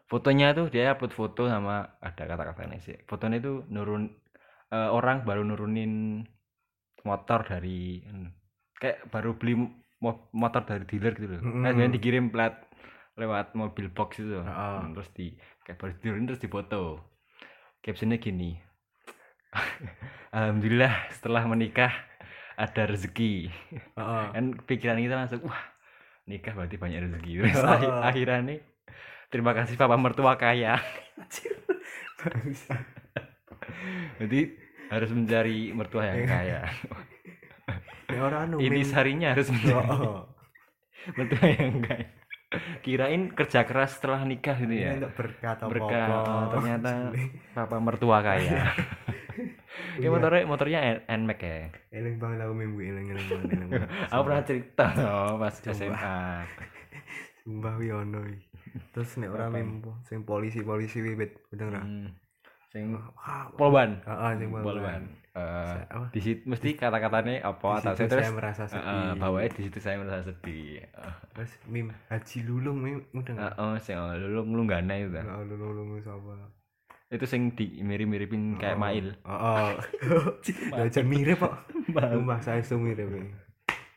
fotonya 0.06 0.54
tuh 0.54 0.70
dia 0.70 0.94
upload 0.94 1.14
foto 1.14 1.50
sama 1.50 1.98
ada 1.98 2.22
kata-katanya 2.26 2.78
sih. 2.78 2.98
Fotonya 3.06 3.38
tuh 3.42 3.66
nurun 3.70 4.06
eh, 4.70 4.90
orang 4.90 5.26
baru 5.26 5.42
nurunin 5.46 6.22
motor 7.06 7.46
dari 7.46 8.02
anu, 8.06 8.30
kayak 8.78 9.06
baru 9.10 9.38
beli 9.38 9.54
motor 10.00 10.62
dari 10.62 10.84
dealer 10.86 11.14
gitu 11.18 11.34
loh. 11.38 11.42
Mm-mm. 11.42 11.62
nah 11.62 11.72
dikirim 11.90 12.30
plat 12.30 12.54
lewat 13.18 13.58
mobil 13.58 13.90
box 13.90 14.22
itu. 14.22 14.38
Hmm, 14.38 14.94
terus 14.94 15.10
di 15.14 15.34
kayak 15.66 15.76
baru 15.82 15.92
diturunin 15.98 16.26
terus 16.30 16.42
difoto 16.42 17.02
captionnya 17.82 18.22
gini. 18.22 18.54
Alhamdulillah 20.36 21.10
setelah 21.10 21.42
menikah 21.50 21.90
ada 22.54 22.82
rezeki. 22.86 23.50
Heeh. 23.98 24.24
kan 24.34 24.44
pikiran 24.66 24.98
kita 25.02 25.14
langsung 25.18 25.42
wah 25.46 25.62
nikah 26.30 26.54
berarti 26.54 26.78
banyak 26.78 27.10
rezeki. 27.10 27.32
Terus 27.42 27.64
akhir 27.66 27.90
akhirnya 28.06 28.38
nih 28.54 28.60
terima 29.34 29.52
kasih 29.52 29.74
papa 29.74 29.98
mertua 29.98 30.38
kaya. 30.38 30.78
Jadi 34.18 34.40
harus 34.88 35.10
mencari 35.12 35.70
mertua 35.76 36.08
yang 36.08 36.24
kaya 36.24 36.60
Nek 38.18 38.24
ora 38.24 38.36
anu 38.42 38.58
mim- 38.58 38.66
intisarinya 38.66 39.28
harus 39.30 39.48
mencari 39.48 39.78
Heeh. 39.78 40.18
mertua 41.14 41.46
yang 41.48 41.78
kaya 41.78 42.06
kirain 42.80 43.22
kerja 43.30 43.60
keras 43.62 43.94
setelah 43.94 44.24
nikah 44.24 44.56
gitu 44.56 44.72
Ini 44.72 45.04
ya 45.04 45.08
berkah 45.12 45.54
apa-apa. 45.54 46.26
oh, 46.26 46.44
ternyata 46.50 46.90
papa 47.54 47.76
mertua 47.78 48.18
kaya 48.20 48.66
Kayak 49.94 50.10
motornya 50.10 50.42
motornya 50.44 50.78
N- 50.82 51.04
NMAX 51.22 51.38
ya 51.40 51.70
Eling 51.92 52.18
banget 52.18 52.38
aku 52.42 52.54
mimpi 52.54 52.82
eling 52.86 53.06
eling 53.12 53.26
eling 53.46 53.70
aku 54.10 54.20
pernah 54.24 54.42
cerita 54.42 54.86
oh, 54.98 55.38
pas. 55.38 55.54
SMA 55.54 56.18
Sumpah 57.38 57.74
wi 57.76 57.88
ono 57.88 58.20
iki. 58.24 58.44
Terus 58.92 59.10
nek 59.16 59.30
ora 59.30 59.46
Apa? 59.46 59.54
mim 59.54 59.78
sing 60.04 60.20
polisi-polisi 60.22 60.98
wiwit 61.00 61.38
bener 61.48 61.66
ora? 61.70 61.82
Hmm. 62.68 62.72
sing 62.72 62.84
Wah, 62.92 63.48
polban 63.54 63.90
Heeh, 64.02 64.30
sing 64.36 64.48
polban 64.52 65.02
Apa? 65.34 66.10
di 66.10 66.18
situ 66.18 66.40
mesti 66.44 66.74
kata-katanya 66.74 67.46
apa 67.46 67.78
Di 67.78 67.86
atas 67.86 67.94
situ 67.94 68.10
terus 68.10 68.20
saya 68.20 68.34
merasa 68.34 68.62
eh, 68.64 68.70
sedih. 68.70 69.10
bawahnya 69.14 69.50
di 69.50 69.62
situ 69.62 69.78
saya 69.78 69.96
merasa 69.96 70.20
sedih 70.24 70.82
Terus 71.30 71.52
mim 71.64 71.86
Haji 72.08 72.38
Lulung 72.42 72.78
mim 72.78 72.96
udah 73.12 73.32
enggak? 73.32 73.52
oh 73.56 73.74
sing 73.78 73.96
oh, 73.96 74.10
lu 74.12 74.40
nglunggana 74.44 74.94
itu 74.96 75.10
ta. 75.10 75.22
Enggak 75.22 75.38
Lulung 75.46 75.72
Lulung 75.72 75.88
sapa? 76.00 76.34
itu 77.08 77.24
sing 77.24 77.54
di 77.54 77.80
mirip-miripin 77.80 78.58
kayak 78.58 78.76
Oh. 78.76 78.82
Mail 78.82 79.06
Heeh. 79.30 79.70
Belajar 80.68 81.02
mirip 81.02 81.38
kok. 81.38 81.54
Sumpah 81.88 82.38
saya 82.38 82.60
itu 82.60 82.76
mirip. 82.76 83.08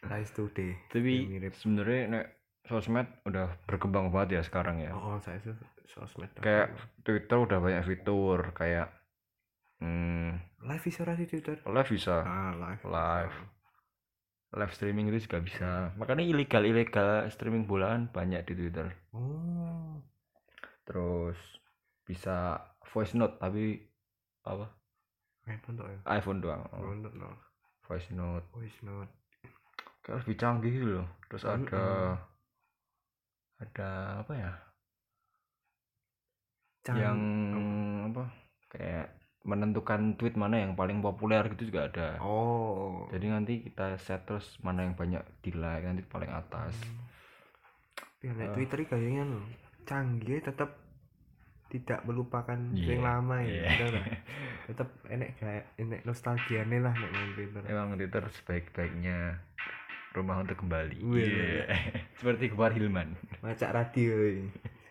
Saya 0.02 0.22
itu 0.22 0.44
deh. 0.50 0.74
tapi 0.88 1.14
mirip. 1.28 1.52
sebenarnya 1.54 2.02
nek 2.08 2.26
sosmed 2.64 3.08
udah 3.24 3.52
berkembang 3.66 4.08
banget 4.10 4.38
ya 4.38 4.42
sekarang 4.46 4.80
ya 4.80 4.94
Oh, 4.94 5.18
saya 5.18 5.36
itu 5.38 5.52
sosmed. 5.92 6.32
kayak 6.40 6.72
Twitter 7.02 7.38
udah 7.38 7.60
banyak 7.60 7.84
fitur 7.84 8.52
kayak 8.52 8.88
hmm, 9.80 10.40
live 10.64 10.84
bisa 10.84 11.04
sih 11.16 11.28
Twitter? 11.28 11.60
live 11.66 11.90
bisa 11.90 12.16
Ah, 12.22 12.52
live. 12.54 12.82
Live. 12.84 13.36
live 14.52 14.74
streaming 14.76 15.08
itu 15.08 15.32
juga 15.32 15.40
bisa 15.40 15.70
makanya 15.96 16.28
ilegal 16.28 16.64
ilegal 16.64 17.24
streaming 17.30 17.64
bola 17.64 17.96
kan 17.96 18.04
banyak 18.10 18.44
di 18.44 18.54
Twitter 18.54 18.88
Oh. 19.12 19.96
terus 20.84 21.40
bisa 22.04 22.60
voice 22.84 23.16
note 23.16 23.40
tapi 23.40 23.80
apa 24.44 24.68
iPhone 25.48 25.76
tuh 25.76 25.88
ya. 25.88 26.00
iPhone 26.06 26.40
doang 26.40 26.68
Oh, 26.76 26.92
no. 26.92 27.32
voice 27.88 28.12
note 28.12 28.44
Voice 28.52 28.80
note. 28.84 29.12
kayak 30.04 30.20
lebih 30.24 30.36
canggih 30.36 30.72
gitu 30.72 30.88
loh 31.00 31.08
terus 31.28 31.44
Mm-mm. 31.44 31.64
ada 31.64 31.86
ada 33.56 33.90
apa 34.20 34.34
ya 34.36 34.52
Cang- 36.82 36.98
yang 36.98 37.20
apa 38.08 38.24
kayak 38.68 39.08
menentukan 39.42 40.14
tweet 40.16 40.34
mana 40.34 40.60
yang 40.60 40.74
paling 40.74 40.98
populer 40.98 41.42
gitu 41.50 41.70
juga 41.70 41.88
ada 41.88 42.08
Oh. 42.18 43.10
jadi 43.10 43.32
nanti 43.32 43.62
kita 43.62 43.98
set 43.98 44.22
terus 44.24 44.58
mana 44.60 44.84
yang 44.84 44.94
banyak 44.94 45.22
di 45.40 45.52
like 45.52 45.82
nanti 45.82 46.02
paling 46.04 46.30
atas 46.30 46.74
Ya, 48.20 48.30
nek 48.32 48.50
Eh. 48.50 48.54
Twitter 48.54 48.86
kayaknya 48.86 49.26
no. 49.26 49.42
Canggih 49.82 50.38
tetap 50.40 50.78
tidak 51.68 52.04
melupakan 52.04 52.54
Iya, 52.70 52.86
yang 52.92 53.02
lama 53.02 53.42
ya. 53.42 53.66
bener 53.66 53.88
nggak? 53.96 54.08
tetap 54.70 54.88
enek 55.08 55.30
kayak 55.36 55.64
enek 55.76 56.02
nostalgiane 56.04 56.78
lah 56.78 56.94
nek 56.94 57.10
main 57.10 57.32
Twitter. 57.34 57.62
emang 57.66 57.96
Twitter 57.96 58.22
sebaik-baiknya 58.32 59.42
rumah 60.12 60.38
untuk 60.38 60.54
kembali 60.56 61.02
Wih, 61.02 61.26
Iya. 61.26 61.66
seperti 62.20 62.50
keluar 62.50 62.70
Hilman 62.70 63.18
Macak 63.40 63.72
radio. 63.72 64.14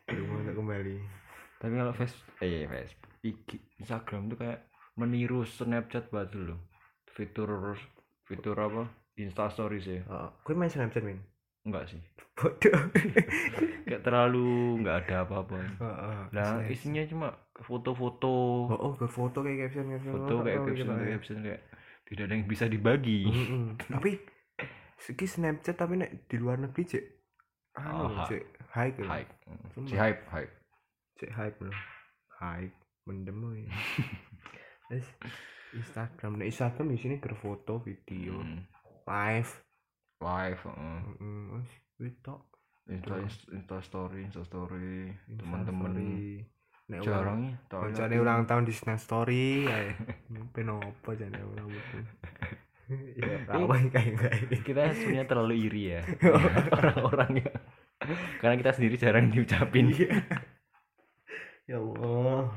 Rumah 0.09 0.37
untuk 0.42 0.56
kembali. 0.56 1.19
Tapi 1.60 1.76
kalau 1.76 1.92
face 1.92 2.16
eh 2.40 2.64
Facebook 2.64 3.12
IG 3.20 3.48
Instagram 3.78 4.26
tuh 4.26 4.38
kayak 4.38 4.64
meniru 4.96 5.44
Snapchat 5.44 6.08
banget 6.08 6.40
loh 6.42 6.60
fitur 7.06 7.76
fitur 8.24 8.56
apa 8.56 8.88
Insta 9.14 9.46
Stories 9.46 9.84
ya 9.84 10.00
Oh, 10.06 10.32
gue 10.40 10.54
main 10.54 10.66
Snapchat 10.66 11.02
min. 11.02 11.20
enggak 11.60 11.84
sih 11.86 12.00
Bodoh. 12.32 12.80
kayak 13.84 14.00
terlalu 14.00 14.80
nggak 14.80 14.96
ada 15.04 15.16
apa-apa 15.22 15.60
Heeh. 15.76 16.20
nah 16.32 16.48
Snap. 16.58 16.72
isinya 16.72 17.04
cuma 17.04 17.28
foto-foto 17.60 18.32
Oh, 18.66 18.80
oh, 18.80 18.92
berfoto 18.94 19.40
kayak 19.40 19.68
caption 19.68 19.92
caption. 19.92 20.12
foto 20.16 20.34
kayak 20.40 20.56
Oh, 20.56 20.64
caption 20.64 20.86
gitu, 20.86 20.92
kayak 20.94 21.04
ya. 21.04 21.14
caption 21.14 21.38
kayak 21.42 21.60
tidak 22.02 22.22
ada 22.24 22.32
yang 22.32 22.44
bisa 22.44 22.64
dibagi 22.66 23.20
Mm-mm. 23.28 23.64
Tapi 23.92 24.10
segi 24.96 25.26
Snapchat 25.26 25.76
tapi 25.76 25.96
nek 25.96 26.24
di 26.24 26.36
luar 26.36 26.56
negeri 26.58 26.82
cek 26.86 27.04
Oh, 27.76 28.08
anu 28.08 28.16
ha- 28.16 28.26
cek 28.26 28.44
hype 28.70 28.96
ya. 28.98 29.06
hype 29.10 29.32
si 29.82 29.94
hype 29.94 30.20
hype 30.26 30.52
cek 31.20 31.30
hype 31.36 31.58
loh. 31.60 31.76
Hype 32.40 32.76
mendem 33.04 33.36
ya. 33.60 33.68
Terus 34.88 35.06
Instagram. 35.76 36.40
Nah 36.40 36.48
Instagram 36.48 36.86
di 36.90 36.98
sini 36.98 37.14
berfoto 37.20 37.78
video 37.84 38.40
Hmm, 38.40 38.64
live. 39.04 39.52
Live 40.20 40.60
mm 40.64 41.44
wes 41.56 41.70
itu 42.00 42.34
Insta. 42.88 43.14
Insta 43.52 43.76
story 43.84 44.24
Insta 44.24 44.42
story 44.44 45.12
teman-teman. 45.28 45.92
nek 46.90 47.06
jarang 47.06 47.46
ya 47.46 47.54
Koncone 47.70 48.14
ya. 48.16 48.18
ulang 48.18 48.50
tahun 48.50 48.66
di 48.66 48.74
Snap 48.74 48.98
Story 48.98 49.62
ae. 49.70 49.94
Ben 50.50 50.68
opo 50.74 51.14
jane 51.14 51.38
ulang 51.38 51.68
tahun. 51.68 52.04
Ya, 52.90 53.38
apa 53.46 53.86
kayak 53.86 54.18
kayak. 54.18 54.66
kita 54.66 54.90
sebenarnya 54.90 55.30
terlalu 55.30 55.70
iri 55.70 55.94
ya. 55.94 56.02
Orang-orang 56.74 57.38
ya. 57.38 57.52
Karena 58.42 58.58
kita 58.58 58.74
sendiri 58.74 58.98
jarang 58.98 59.30
diucapin 59.30 59.94
Ya 61.70 61.78
Allah. 61.78 62.50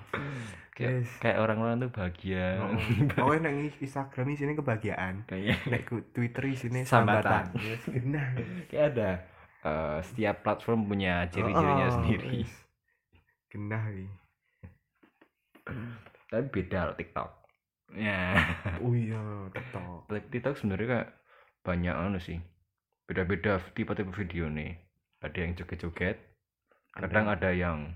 kayak, 0.73 1.05
kayak 1.21 1.37
orang-orang 1.37 1.77
tuh 1.79 1.91
bahagia 1.93 2.57
Oh, 2.57 2.73
Pokoknya 3.13 3.45
nang 3.45 3.57
Instagram 3.69 4.25
di 4.25 4.35
sini 4.35 4.51
kebahagiaan. 4.57 5.29
Nek 5.69 5.81
ku 5.85 6.01
Twitter 6.09 6.49
di 6.49 6.57
sini 6.57 6.79
Sambatan. 6.81 7.53
sambatan. 7.53 7.61
Yes, 7.61 7.83
Nah. 8.09 8.27
kayak 8.73 8.85
ada 8.91 9.09
eh, 9.61 9.99
setiap 10.01 10.41
platform 10.41 10.89
punya 10.89 11.29
ciri-cirinya 11.29 11.87
Oh, 11.87 11.95
sendiri. 11.95 12.41
Genah 13.47 13.83
iki. 13.87 14.07
tapi 16.27 16.49
beda 16.49 16.89
loh 16.89 16.95
TikTok 16.97 17.29
ya 17.93 18.35
Oh 18.81 18.91
iya, 18.91 19.21
TikTok. 19.53 20.09
TikTok 20.33 20.57
sebenarnya 20.57 20.87
kayak 20.89 21.09
banyak 21.61 21.95
anu 21.95 22.17
sih 22.17 22.41
beda-beda 23.05 23.61
tipe-tipe 23.71 24.11
video 24.11 24.49
nih 24.49 24.75
ada 25.21 25.37
yang 25.37 25.53
joget-joget 25.53 26.17
kadang 26.91 27.29
ada 27.29 27.53
yang 27.53 27.95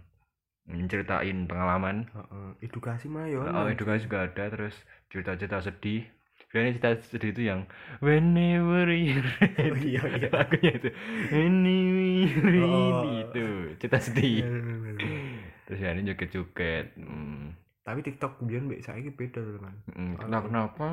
menceritain 0.67 1.47
pengalaman 1.47 2.05
Heeh, 2.11 2.49
edukasi 2.61 3.07
mah 3.07 3.25
ya. 3.25 3.39
oh 3.39 3.67
edukasi 3.67 4.03
juga 4.03 4.27
ada 4.27 4.43
terus 4.47 4.75
cerita-cerita 5.07 5.63
sedih 5.63 6.03
biasanya 6.47 6.71
cerita 6.73 6.89
sedih 7.03 7.31
itu 7.31 7.41
yang 7.45 7.61
whenever 7.99 8.87
you're 8.87 9.23
ready 9.37 9.67
Oh, 9.67 9.77
iya, 9.77 10.01
iya. 10.13 10.27
lagunya 10.37 10.71
itu 10.73 10.89
whenever 11.29 12.03
you're 12.03 12.45
ready 12.45 12.63
Oh. 12.63 13.23
itu 13.23 13.45
cerita 13.77 13.99
sedih 13.99 14.43
Bener, 14.43 14.61
bener, 14.61 14.77
bener. 14.95 15.11
terus 15.63 15.79
ya 15.79 15.89
ini 15.91 16.01
joget-joget 16.05 16.85
hmm. 16.95 17.45
Tapi 17.81 18.03
TikTok 18.03 18.31
kemudian 18.37 18.67
mbek 18.67 18.83
saiki 18.83 19.09
beda 19.09 19.39
loh 19.39 19.63
kan. 19.63 19.75
hmm, 19.89 20.13
Kenapa, 20.19 20.45
kenapa 20.45 20.87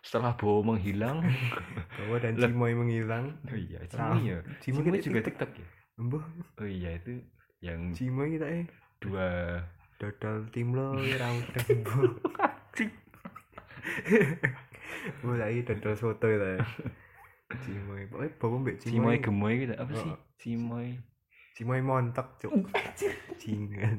setelah 0.00 0.32
Bowo 0.32 0.64
menghilang 0.64 1.20
Bahwa 2.00 2.16
dan. 2.16 2.40
Cimoy 2.40 2.72
menghilang. 2.72 3.36
oh 3.44 3.52
iya. 3.54 3.84
Cimoy 3.84 4.20
ya 4.26 4.38
Cimoy 4.58 4.80
Cimoy 4.82 4.98
juga 4.98 5.20
TikTok. 5.20 5.44
TikTok 5.44 5.50
ya 5.54 5.68
Mbah, 5.98 6.24
oh 6.56 6.68
iya 6.68 6.90
itu 6.94 7.20
yang 7.60 7.92
Cimoy 7.92 8.32
kita 8.32 8.46
eh 8.46 8.64
dua 8.98 9.28
dodol 9.96 10.46
tim 10.50 10.72
lo 10.72 10.94
ra 10.94 11.28
udeng 11.30 11.80
mbah. 11.80 12.52
Bu 15.22 15.34
lagi 15.34 15.60
dodol 15.62 15.94
soto 15.94 16.26
ya. 16.26 16.58
Cimoy. 17.48 18.04
Pokoknya 18.06 18.30
bawa 18.36 18.56
mbek 18.60 18.76
Cimoy 18.78 18.92
Cimoy. 18.92 19.16
gemoy 19.18 19.54
gitu 19.58 19.74
apa 19.74 19.92
sih 19.94 20.10
Oh. 20.10 20.18
Cimoy 20.36 20.88
Cimoy 21.54 21.80
montok, 21.80 22.38
Cuk. 22.38 22.52
Jingan. 23.36 23.98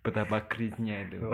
betapa 0.00 0.44
cringe-nya 0.44 1.02
itu 1.02 1.16
Oh. 1.18 1.32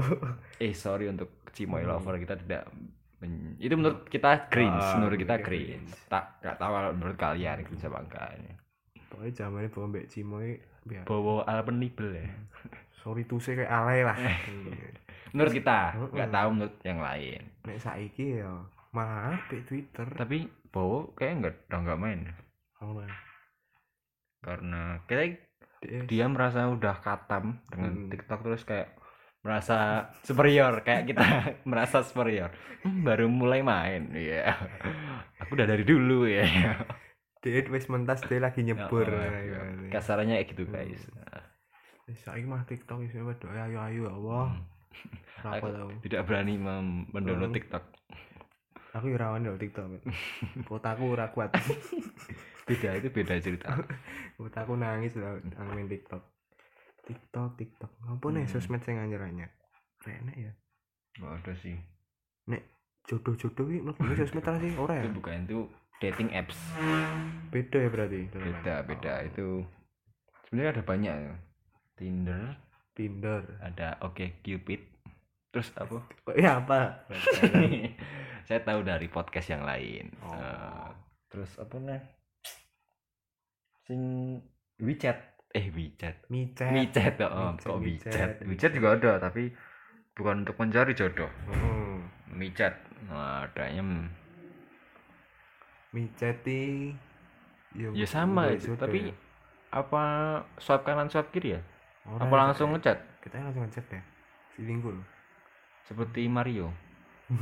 eh 0.56 0.70
sorry 0.73 1.06
untuk 1.06 1.42
Cimoy 1.50 1.82
Hmm. 1.82 1.90
lover 1.92 2.16
kita 2.16 2.38
tidak 2.38 2.70
men- 3.18 3.59
itu 3.59 3.75
menurut 3.75 4.06
kita 4.06 4.47
cringe 4.47 4.78
Ah, 4.80 4.94
menurut 4.97 5.18
kita 5.18 5.37
cringe. 5.38 5.76
cringe 5.76 5.90
tak 6.06 6.38
nggak 6.40 6.56
tahu 6.56 6.70
kalau 6.70 6.90
menurut 6.94 7.16
kalian 7.16 7.59
cringe 7.61 7.85
apa 7.85 7.99
enggak 8.00 8.28
Pokoknya 9.20 9.36
zamannya 9.36 9.68
bawa 9.68 9.86
mbek 9.86 10.08
Cimoy 10.08 10.56
biar 10.80 11.04
bawa 11.04 11.44
alpenibel 11.44 12.08
ya 12.10 12.24
sorry 12.96 13.22
tuh 13.22 13.36
saya 13.36 13.60
kayak 13.60 13.72
alay 13.74 14.00
lah. 14.00 14.16
Iya. 14.16 14.96
menurut 15.32 15.52
kita 15.52 15.92
nggak 16.08 16.30
tahu 16.30 16.48
menurut 16.50 16.76
yang 16.80 16.98
lain 16.98 17.42
Nek 17.62 17.76
saiki 17.76 18.40
ya 18.40 18.48
maaf 18.90 19.44
di 19.46 19.60
Twitter. 19.62 20.08
tapi 20.10 20.48
bawa 20.68 21.12
kayak 21.12 21.34
nggak 21.38 21.54
nggak 21.70 22.00
main 22.00 22.32
Oh, 22.80 22.96
nah. 22.96 23.12
karena 24.40 25.04
kita 25.04 25.36
Dia- 25.80 26.04
dia 26.06 26.24
merasa 26.24 26.64
udah 26.66 26.96
katam 26.98 27.60
dengan 27.68 27.92
Hmm. 27.94 28.08
TikTok 28.08 28.40
terus 28.40 28.64
kayak 28.64 28.96
merasa 29.40 30.08
superior 30.22 30.80
kayak 30.80 31.04
kita 31.06 31.24
merasa 31.68 32.00
superior 32.00 32.48
"Hmm, 32.80 33.00
baru 33.00 33.28
mulai 33.28 33.60
main 33.60 34.12
iya 34.12 34.56
aku 35.36 35.52
udah 35.54 35.64
dari 35.66 35.84
dulu 35.84 36.24
ya 36.24 36.48
dia 37.40 37.64
wis 37.73 37.88
mentas 37.88 38.20
dia 38.28 38.40
lagi 38.40 38.61
nyebur. 38.61 39.09
Oh, 39.09 39.88
kasarannya 39.88 40.37
kayak 40.40 40.49
gitu 40.52 40.64
guys. 40.68 41.00
Wis 42.04 42.20
saiki 42.20 42.44
mah 42.44 42.64
TikTok 42.68 43.00
wis 43.00 43.16
waduh 43.16 43.49
ayo 43.49 43.78
ayo 43.80 44.00
ya 44.09 44.12
Allah. 44.12 44.47
Hmm. 45.40 45.52
Aku 45.56 45.68
tidak 46.04 46.28
berani 46.28 46.61
mendownload 46.61 47.50
Hmm. 47.52 47.56
TikTok. 47.56 47.85
Aku 48.90 49.06
ya 49.09 49.16
rawan 49.23 49.47
dong 49.47 49.56
TikTok 49.56 50.02
kotaku 50.66 51.09
ora 51.14 51.30
kuat. 51.32 51.54
Beda 52.68 52.94
itu 52.99 53.09
beda 53.11 53.35
cerita. 53.40 53.73
Kotaku 54.37 54.76
nangis 54.76 55.16
lah 55.16 55.40
main 55.70 55.88
TikTok. 55.88 56.23
TikTok 57.09 57.56
TikTok. 57.56 57.92
Apa 58.04 58.26
nih 58.30 58.44
Hmm. 58.44 58.52
sosmed 58.52 58.82
sing 58.85 59.00
anyar 59.00 59.25
enak 59.25 59.50
ya. 60.37 60.52
Nggak 61.18 61.32
ada 61.42 61.52
sih 61.56 61.78
jodoh-jodoh 63.11 63.66
iki 63.66 63.80
mlebu 63.82 64.14
sosmed 64.14 64.44
sih 64.44 64.73
ora 64.78 64.94
ya? 65.00 65.04
Itu 65.09 65.18
bukan 65.18 65.42
itu 65.49 65.59
dating 66.00 66.33
apps. 66.33 66.57
Beda 67.52 67.76
ya 67.76 67.88
berarti? 67.92 68.23
Beda 68.33 68.75
beda. 68.88 69.14
Itu 69.28 69.69
sebenarnya 70.49 70.80
ada 70.80 70.83
banyak 70.83 71.14
ya. 71.14 71.35
Tinder. 71.95 72.45
Tinder. 72.97 73.40
Ada 73.61 74.00
Oke 74.02 74.40
Cupid. 74.40 74.80
Terus 75.52 75.69
apa? 75.76 76.00
Kok 76.25 76.37
ya 76.40 76.64
apa? 76.64 77.04
Saya 78.49 78.61
tahu 78.64 78.80
dari 78.83 79.07
podcast 79.12 79.52
yang 79.52 79.62
lain. 79.62 80.11
Oh. 80.25 80.35
Eh, 80.35 80.88
terus 81.30 81.54
apa 81.61 81.76
nih 81.78 82.02
sing 83.90 84.02
WeChat. 84.80 85.19
Eh 85.50 85.66
WeChat. 85.69 86.30
Micet. 86.30 86.71
WeChat 86.71 87.14
oh, 87.26 87.59
WeChat, 87.59 87.66
kok 87.66 87.78
WeChat. 87.83 88.12
WeChat 88.14 88.30
WeChat 88.47 88.73
juga 88.73 88.88
ada 88.97 89.12
tapi 89.28 89.50
bukan 90.14 90.47
untuk 90.47 90.57
mencari 90.57 90.95
jodoh. 90.95 91.28
Heeh. 91.50 91.95
WeChat 92.38 92.75
nah, 93.11 93.45
adanya 93.50 93.83
micet 95.90 96.38
i 96.47 96.94
ya, 97.75 97.88
ya 97.90 98.06
sama 98.06 98.50
itu. 98.50 98.75
tapi 98.75 99.11
ya. 99.11 99.14
apa 99.70 100.02
swipe 100.56 100.82
kanan 100.82 101.06
swipe 101.06 101.30
kiri 101.30 101.54
ya? 101.54 101.61
Ora 102.06 102.26
apa 102.26 102.35
langsung 102.37 102.73
ngechat 102.73 102.99
kita 103.20 103.38
langsung 103.38 103.62
ngechat 103.64 103.85
ya? 103.88 104.00
Feelingku 104.54 104.90
loh. 104.90 105.04
Seperti 105.85 106.26
Mario. 106.26 106.70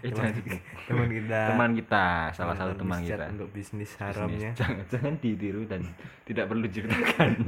Eh, 0.00 0.08
Teman- 0.08 0.28
jangan 0.28 0.32
gitu. 0.40 0.56
teman 0.88 1.08
kita. 1.08 1.40
Teman 1.52 1.70
kita 1.72 2.04
salah 2.32 2.52
satu 2.52 2.72
Teman 2.76 3.00
bisnis 3.00 3.08
kita. 3.12 3.26
untuk 3.32 3.48
bisnis 3.52 3.88
Bisnis. 3.88 4.00
haramnya. 4.00 4.50
Jangan 4.60 4.84
jangan 4.88 5.14
ditiru 5.20 5.62
dan 5.64 5.80
tidak 6.24 6.44
perlu 6.48 6.64
ceritakan 6.64 7.30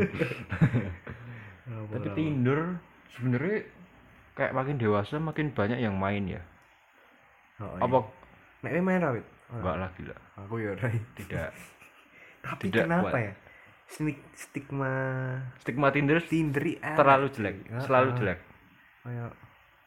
tapi 1.92 2.08
Tinder 2.12 2.76
sebenarnya 3.08 3.58
kayak 4.32 4.52
makin 4.52 4.76
dewasa 4.76 5.16
makin 5.16 5.52
banyak 5.52 5.78
yang 5.78 5.94
main 5.96 6.24
ya. 6.26 6.42
Oh, 7.60 7.76
apa 7.78 7.96
nek 8.64 8.80
main 8.80 8.98
rawit 8.98 9.24
enggak 9.52 9.76
lagi 9.78 10.02
lah 10.04 10.18
aku 10.36 10.54
ya 10.58 10.72
rai 10.74 10.96
tidak 11.14 11.50
tapi 12.46 12.64
Tidak 12.68 12.84
kenapa 12.84 13.08
kuat. 13.08 13.22
ya 13.22 13.32
stigma 14.32 14.92
stigma 15.60 15.88
Tinder 15.92 16.18
Tinder 16.20 16.64
elek. 16.64 16.96
terlalu 16.96 17.26
jelek 17.30 17.56
Heeh. 17.62 17.82
selalu 17.82 18.10
jelek 18.16 18.38
kayak 19.02 19.32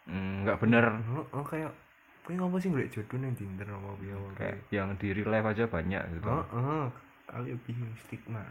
Hmm, 0.06 0.46
nggak 0.46 0.62
bener 0.62 0.86
oh, 1.18 1.26
oh, 1.34 1.42
kayak 1.42 1.74
kowe 2.22 2.30
ngapa 2.30 2.62
sih 2.62 2.70
golek 2.70 2.94
jodoh 2.94 3.18
nang 3.18 3.34
Tinder 3.34 3.66
apa 3.66 3.90
apa 3.90 4.30
kayak 4.38 4.58
yang 4.70 4.94
di 5.02 5.10
real 5.10 5.34
life 5.34 5.50
aja 5.50 5.66
banyak 5.66 5.98
gitu 6.14 6.30
Oh, 6.30 6.46
oh, 6.54 6.86
kali 7.26 7.58
bingung 7.66 7.90
stigma. 7.98 8.46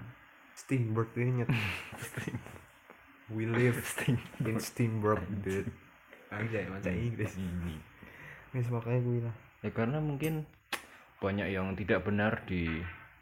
Steamboat 0.55 1.15
nyet. 1.15 1.47
We 3.31 3.47
live 3.47 3.79
in 4.43 4.59
Steamboat, 4.59 5.23
dude. 5.41 5.71
Anjay, 6.29 6.67
macam 6.67 6.91
Inggris. 6.91 7.39
ini 7.39 7.79
Wis 8.51 8.67
makanya 8.67 9.01
gue 9.03 9.19
lah. 9.23 9.35
ya 9.63 9.71
karena 9.71 9.99
mungkin 9.99 10.47
banyak 11.25 11.49
yang 11.49 11.73
tidak 11.73 12.03
benar 12.03 12.45
di 12.45 12.69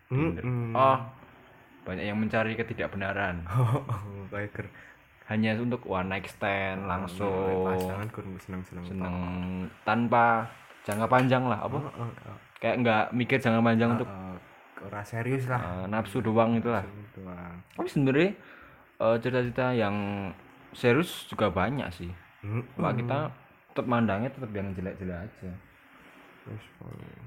Tinder 0.06 0.42
Mm-mm. 0.42 0.74
oh 0.74 0.98
banyak 1.82 2.04
yang 2.04 2.16
mencari 2.16 2.52
ketidakbenaran 2.52 3.42
Oh, 3.52 3.82
kayak 4.28 4.50
ker. 4.52 4.66
hanya 5.24 5.54
untuk 5.54 5.82
one 5.84 6.08
night 6.08 6.26
stand 6.26 6.84
langsung 6.84 7.64
Pasangan 7.64 8.08
kurang 8.08 8.34
seneng-seneng. 8.36 8.84
seneng 8.84 9.16
tanpa 9.82 10.44
jangka 10.82 11.06
panjang 11.06 11.44
lah 11.44 11.58
apa 11.60 11.78
Oh, 11.78 12.02
oh, 12.02 12.10
oh. 12.26 12.36
kayak 12.58 12.76
nggak 12.78 13.04
mikir 13.12 13.38
jangka 13.38 13.62
panjang 13.62 13.90
untuk 13.96 14.06
Oh, 14.06 14.36
ora 14.82 15.00
serius 15.00 15.46
lah. 15.46 15.62
uh, 15.62 15.86
nafsu 15.86 16.18
doang 16.18 16.54
itu 16.54 16.66
lah 16.66 16.82
Nafsu 16.82 17.22
doang. 17.22 17.54
tapi 17.72 17.88
sebenarnya 17.88 18.30
uh, 18.98 19.14
cerita-cerita 19.16 19.66
yang 19.72 19.94
serius 20.72 21.26
juga 21.26 21.48
banyak 21.48 21.86
sih 21.88 22.10
Mm-mm. 22.42 22.66
cuma 22.74 22.90
kita 22.92 23.30
tetap 23.68 23.86
mandangnya 23.86 24.28
tetap 24.28 24.50
yang 24.50 24.68
jelek-jelek 24.70 25.18
aja. 25.22 25.50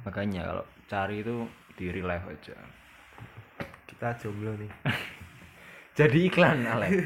Makanya 0.03 0.41
kalau 0.45 0.63
cari 0.85 1.23
itu 1.23 1.47
di 1.75 1.91
real 1.91 2.07
life 2.07 2.27
aja 2.27 2.55
kita 3.87 4.11
jomblo 4.19 4.51
nih. 4.55 4.71
jadi 5.99 6.17
iklan 6.27 6.65
Alek 6.65 6.91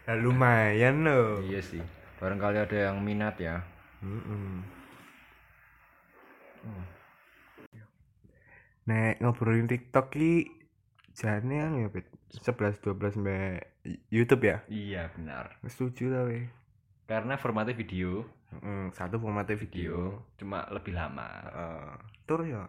Nah, 0.00 0.16
lumayan 0.18 1.06
loh. 1.06 1.38
iya 1.40 1.62
sih 1.62 1.78
barangkali 2.18 2.58
ada 2.58 2.90
yang 2.90 2.98
minat 2.98 3.38
ya 3.38 3.62
Mm-mm. 4.02 4.64
Hmm. 6.60 6.84
Nek 8.88 9.20
ngobrolin 9.22 9.70
TikTok 9.70 10.10
ki 10.10 10.50
jane 11.14 11.56
anu 11.62 11.86
ya, 11.86 11.88
Bet. 11.88 12.06
11 12.30 12.78
12 12.80 13.18
mbak 13.18 13.58
YouTube 14.08 14.46
ya. 14.46 14.62
iya 14.66 15.10
benar 15.14 15.58
Setuju 15.62 16.10
lah 16.10 16.22
we. 16.26 16.46
karena 17.06 17.34
formatnya 17.34 17.74
video 17.74 18.22
Mm, 18.52 18.90
satu 18.90 19.16
formatnya 19.16 19.54
video. 19.54 19.94
video 19.94 19.94
cuma 20.36 20.66
lebih 20.68 20.90
lama 20.90 21.22
Heeh. 21.40 21.90
tur 22.24 22.42
ya 22.42 22.66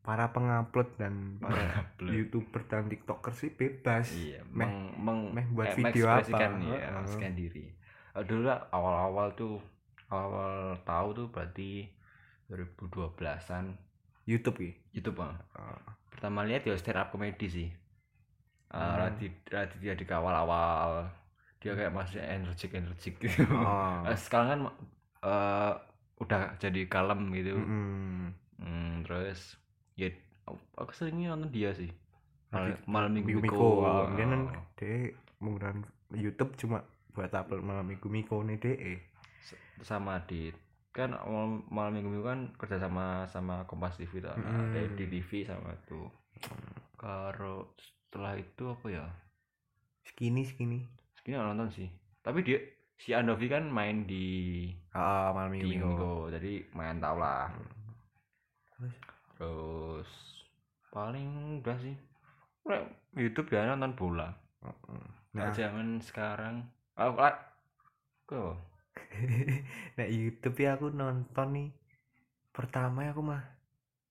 para 0.00 0.28
pengupload 0.28 0.94
dan 0.94 1.36
para 1.36 1.58
Upload. 1.84 2.14
YouTuber 2.14 2.62
dan 2.64 2.86
TikToker 2.86 3.32
sih 3.32 3.50
bebas. 3.50 4.08
iya 4.10 4.40
Meh- 4.46 4.94
meng, 4.94 5.32
meh 5.32 5.44
buat 5.48 5.68
kayak 5.68 5.78
video 5.84 6.04
apa. 6.06 6.22
iya, 6.22 6.48
Heeh. 6.48 6.90
mengekspresikan 6.92 7.34
diri 7.34 7.66
Eh, 8.10 8.24
dulu 8.24 8.42
lah 8.44 8.62
awal-awal 8.68 9.34
tuh 9.34 9.58
awal 10.08 10.54
tahu 10.82 11.08
tuh 11.12 11.26
berarti 11.28 11.90
2012an 12.48 13.76
YouTube 14.24 14.56
ki. 14.56 14.70
YouTube 14.92 15.18
Bang. 15.18 15.34
Heeh. 15.52 15.80
pertama 16.08 16.42
lihat 16.42 16.62
ya 16.62 16.74
stand 16.74 16.96
up 16.96 17.08
comedy 17.08 17.46
sih 17.46 17.68
uh, 18.68 18.76
Hmm. 18.76 18.96
Radit 18.98 19.34
Raditya 19.44 19.94
di 19.94 20.04
awal-awal 20.04 21.06
dia 21.58 21.72
kayak 21.72 21.90
masih 21.90 22.18
energik 22.18 22.70
energik 22.72 23.18
gitu 23.18 23.44
Oh. 23.48 24.02
Eh, 24.08 24.14
sekarang 24.16 24.48
kan 24.48 24.60
eh, 25.20 25.72
udah 26.18 26.42
jadi 26.58 26.80
kalem 26.86 27.30
gitu 27.32 27.54
Mm-mm. 27.54 28.34
Hmm, 28.58 28.94
terus 29.02 29.54
ya 29.94 30.10
aku 30.74 30.90
seringnya 30.90 31.32
nonton 31.32 31.50
dia 31.50 31.70
sih 31.72 31.90
Mal- 32.48 32.80
malam 32.84 33.12
minggu 33.12 33.38
minggu 33.38 33.44
Miko. 33.44 33.70
Dia 34.10 34.24
kan 34.24 34.42
dia 34.74 35.12
menggunakan 35.38 35.78
YouTube 36.10 36.56
cuma 36.56 36.80
buat 37.12 37.30
upload 37.30 37.60
malam 37.60 37.86
minggu 37.86 38.08
Miko 38.08 38.40
nih 38.40 38.56
deh. 38.56 38.98
sama 39.78 40.18
di 40.26 40.50
kan 40.90 41.14
malam, 41.14 41.62
malam 41.68 41.94
minggu 41.94 42.10
minggu 42.10 42.26
kan 42.26 42.40
kerja 42.56 42.82
sama 42.82 43.28
sama 43.28 43.62
Kompas 43.64 43.94
TV 43.94 44.18
tuh 44.18 44.34
Mm-mm. 44.34 44.74
ada 44.74 44.80
di 44.90 45.04
TV 45.06 45.44
sama 45.44 45.70
tuh 45.86 46.10
karo 46.94 47.70
setelah 47.76 48.34
itu 48.34 48.64
apa 48.66 48.86
ya 48.88 49.06
Skinny 50.02 50.42
skinny. 50.42 50.82
Nggak 51.22 51.44
nonton 51.44 51.68
sih 51.70 51.88
tapi 52.18 52.42
dia 52.42 52.58
si 52.98 53.14
Andovi 53.14 53.46
kan 53.46 53.70
main 53.70 54.04
di 54.04 54.66
Ah, 54.90 55.30
malam 55.30 55.54
minggu 55.54 55.70
di 55.70 55.78
Miko. 55.78 55.86
Minggu 55.86 56.14
jadi 56.34 56.52
main 56.74 56.98
tau 56.98 57.16
lah. 57.22 57.46
Terus? 58.74 58.94
Terus 59.38 60.10
paling 60.90 61.62
udah 61.62 61.78
sih. 61.78 61.94
YouTube 63.14 63.54
ya 63.54 63.70
nonton 63.70 63.94
bola. 63.94 64.28
Heeh. 64.66 65.04
nah 65.38 65.48
Nah, 65.48 65.54
zaman 65.54 66.02
sekarang. 66.02 66.66
Oh 66.98 67.14
lah. 67.14 67.38
Kok 68.26 68.66
nah 69.96 70.04
YouTube 70.10 70.58
ya 70.58 70.74
aku 70.74 70.90
nonton 70.90 71.48
nih. 71.54 71.70
Pertama 72.50 73.06
ya 73.06 73.14
aku 73.14 73.22
mah. 73.22 73.42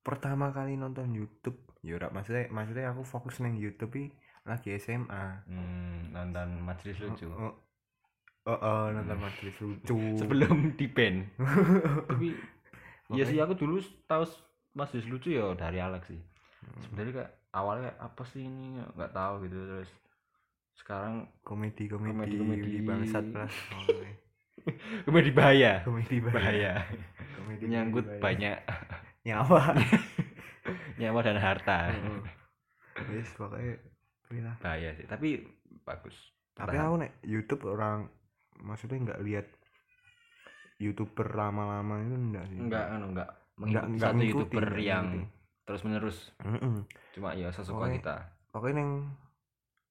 Pertama 0.01 0.55
kali 0.55 0.79
nonton 0.79 1.11
YouTube. 1.11 1.59
Ya 1.83 1.99
maksudnya 2.09 2.47
maksudnya 2.47 2.95
aku 2.95 3.03
fokus 3.03 3.43
nang 3.43 3.59
YouTube 3.59 4.09
lagi 4.47 4.79
SMA 4.79 5.43
hmm, 5.43 6.15
nonton 6.15 6.63
majelis 6.63 6.95
lucu. 7.03 7.27
Oh, 7.27 7.51
oh, 7.51 7.53
oh, 8.55 8.85
nonton 8.95 9.19
majelis 9.19 9.55
lucu. 9.59 9.97
Sebelum 10.15 10.73
di 10.79 10.87
band 10.87 11.27
tapi 12.09 12.31
iya 13.11 13.23
Oke. 13.23 13.29
sih 13.31 13.37
aku 13.43 13.53
dulu 13.59 13.77
tahu 14.07 14.23
majelis 14.71 15.05
lucu 15.11 15.35
ya 15.35 15.51
dari 15.59 15.83
Alex 15.83 16.07
sih. 16.07 16.21
Sebenarnya 16.87 17.13
kayak 17.23 17.31
awalnya 17.51 17.91
apa 17.99 18.23
sih 18.23 18.47
ini? 18.47 18.79
Nggak 18.95 19.11
tahu 19.11 19.47
gitu 19.47 19.57
terus 19.59 19.91
sekarang 20.77 21.25
komedi 21.41 21.89
komedi, 21.89 22.37
Komedi-komedi. 22.37 22.79
bangsat 22.85 23.25
lah 23.33 23.49
komedi 25.07 25.31
bahaya. 25.33 25.81
Komedi 25.81 26.21
bahaya. 26.21 26.37
Bahaya. 26.37 26.73
Komedi 27.37 27.63
menyangkut 27.65 28.05
bahaya. 28.05 28.21
banyak. 28.21 28.57
Nyawa. 29.27 29.63
Nyawa 30.99 31.19
dan 31.23 31.37
harta. 31.39 31.77
Heeh. 31.91 32.19
wis 33.13 33.29
pokoknya 33.37 33.77
bahaya 34.59 34.89
sih 34.97 35.05
tapi 35.05 35.45
bagus. 35.85 36.15
Tapi 36.57 36.73
aku 36.73 36.95
nek 37.05 37.21
YouTube 37.21 37.69
orang 37.69 38.09
maksudnya 38.59 38.97
nggak 39.03 39.21
lihat 39.21 39.47
youtuber 40.77 41.27
lama-lama 41.31 41.99
itu 41.99 42.15
enggak 42.15 42.45
sih? 42.47 42.57
Enggak 42.57 42.85
anu 42.91 43.05
enggak. 43.11 43.29
Enggak- 43.57 43.87
enggak 43.87 44.11
satu 44.13 44.23
youtuber 44.23 44.67
yang 44.77 45.05
terus 45.63 45.81
menerus 45.83 46.17
Mm-mm. 46.39 46.85
cuma 47.11 47.33
ya 47.33 47.49
sesuka 47.49 47.83
Pokoknya- 47.83 47.97
kita 47.99 48.15
pokoknya 48.49 48.75
neng 48.77 48.91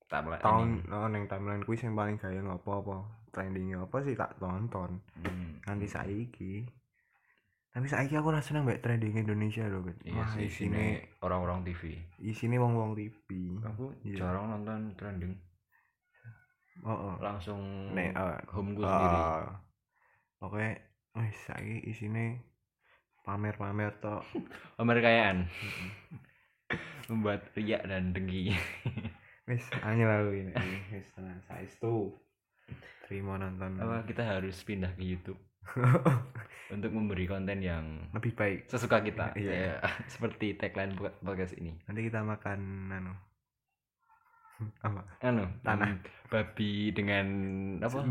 timeline 0.07 0.41
tahun 0.41 0.69
oh, 0.89 1.07
neng 1.07 1.25
timeline 1.27 1.63
kuis 1.63 1.83
yang 1.83 1.93
paling 1.93 2.17
gaya 2.17 2.41
ngopo 2.41 2.71
apa? 2.81 2.97
Trendingnya 3.29 3.85
apa 3.85 4.01
sih 4.01 4.15
tak 4.15 4.39
tonton. 4.39 4.97
Hmm. 5.21 5.61
nanti 5.63 5.85
saiki. 5.85 6.65
Nanti 7.71 7.93
saiki 7.93 8.17
aku 8.17 8.33
rasa 8.33 8.49
seneng 8.49 8.65
mbak 8.65 8.81
trending 8.81 9.21
Indonesia 9.21 9.69
loh 9.69 9.85
Bet. 9.85 10.01
iya 10.01 10.17
Wah, 10.17 10.33
isine 10.33 10.49
sini 10.49 10.87
orang-orang 11.21 11.61
TV 11.61 11.93
isine 12.25 12.57
wong 12.57 12.73
wong 12.73 12.91
TV 12.95 13.29
aku 13.61 13.93
Iya. 14.01 14.17
jarang 14.23 14.49
nonton 14.49 14.97
trending 14.97 15.37
oh, 16.85 16.93
oh. 16.93 17.15
langsung 17.23 17.93
nek 17.97 18.13
eh, 18.13 18.39
homeku 18.53 18.83
sendiri. 18.85 19.19
ah, 19.21 19.61
pokoknya 20.43 20.73
wis 21.17 21.37
saiki 21.49 21.81
isine 21.89 22.45
pamer-pamer 23.27 23.91
tok. 23.99 24.23
Pamer 24.79 25.03
kekayaan 25.03 25.51
membuat 27.11 27.51
riak 27.59 27.83
dan 27.87 28.15
dengki. 28.15 28.55
Wis 29.51 29.63
anyel 29.87 30.11
aku 30.11 30.31
ini. 30.35 30.53
Wis 30.91 31.07
tenang 31.15 31.39
saestu 31.47 32.15
terima 33.07 33.39
nonton. 33.39 33.79
Apa 33.79 34.03
kita 34.03 34.27
harus 34.27 34.59
pindah 34.67 34.91
ke 34.99 35.03
YouTube? 35.07 35.39
Untuk 36.75 36.91
memberi 36.91 37.31
konten 37.31 37.63
yang 37.63 38.11
lebih 38.11 38.35
baik. 38.35 38.67
sesuka 38.67 39.03
kita. 39.07 39.39
Iya. 39.39 39.51
Ya, 39.55 39.75
seperti 40.11 40.59
tagline 40.59 40.99
buat 40.99 41.15
podcast 41.23 41.55
ini. 41.59 41.79
Nanti 41.87 42.11
kita 42.11 42.27
makan 42.27 42.91
anu 42.91 43.15
apa? 44.81 45.01
Anu 45.21 45.45
Tanah. 45.61 45.89
hmm, 45.93 46.31
babi 46.33 46.91
dengan 46.97 47.27
apa? 47.83 48.05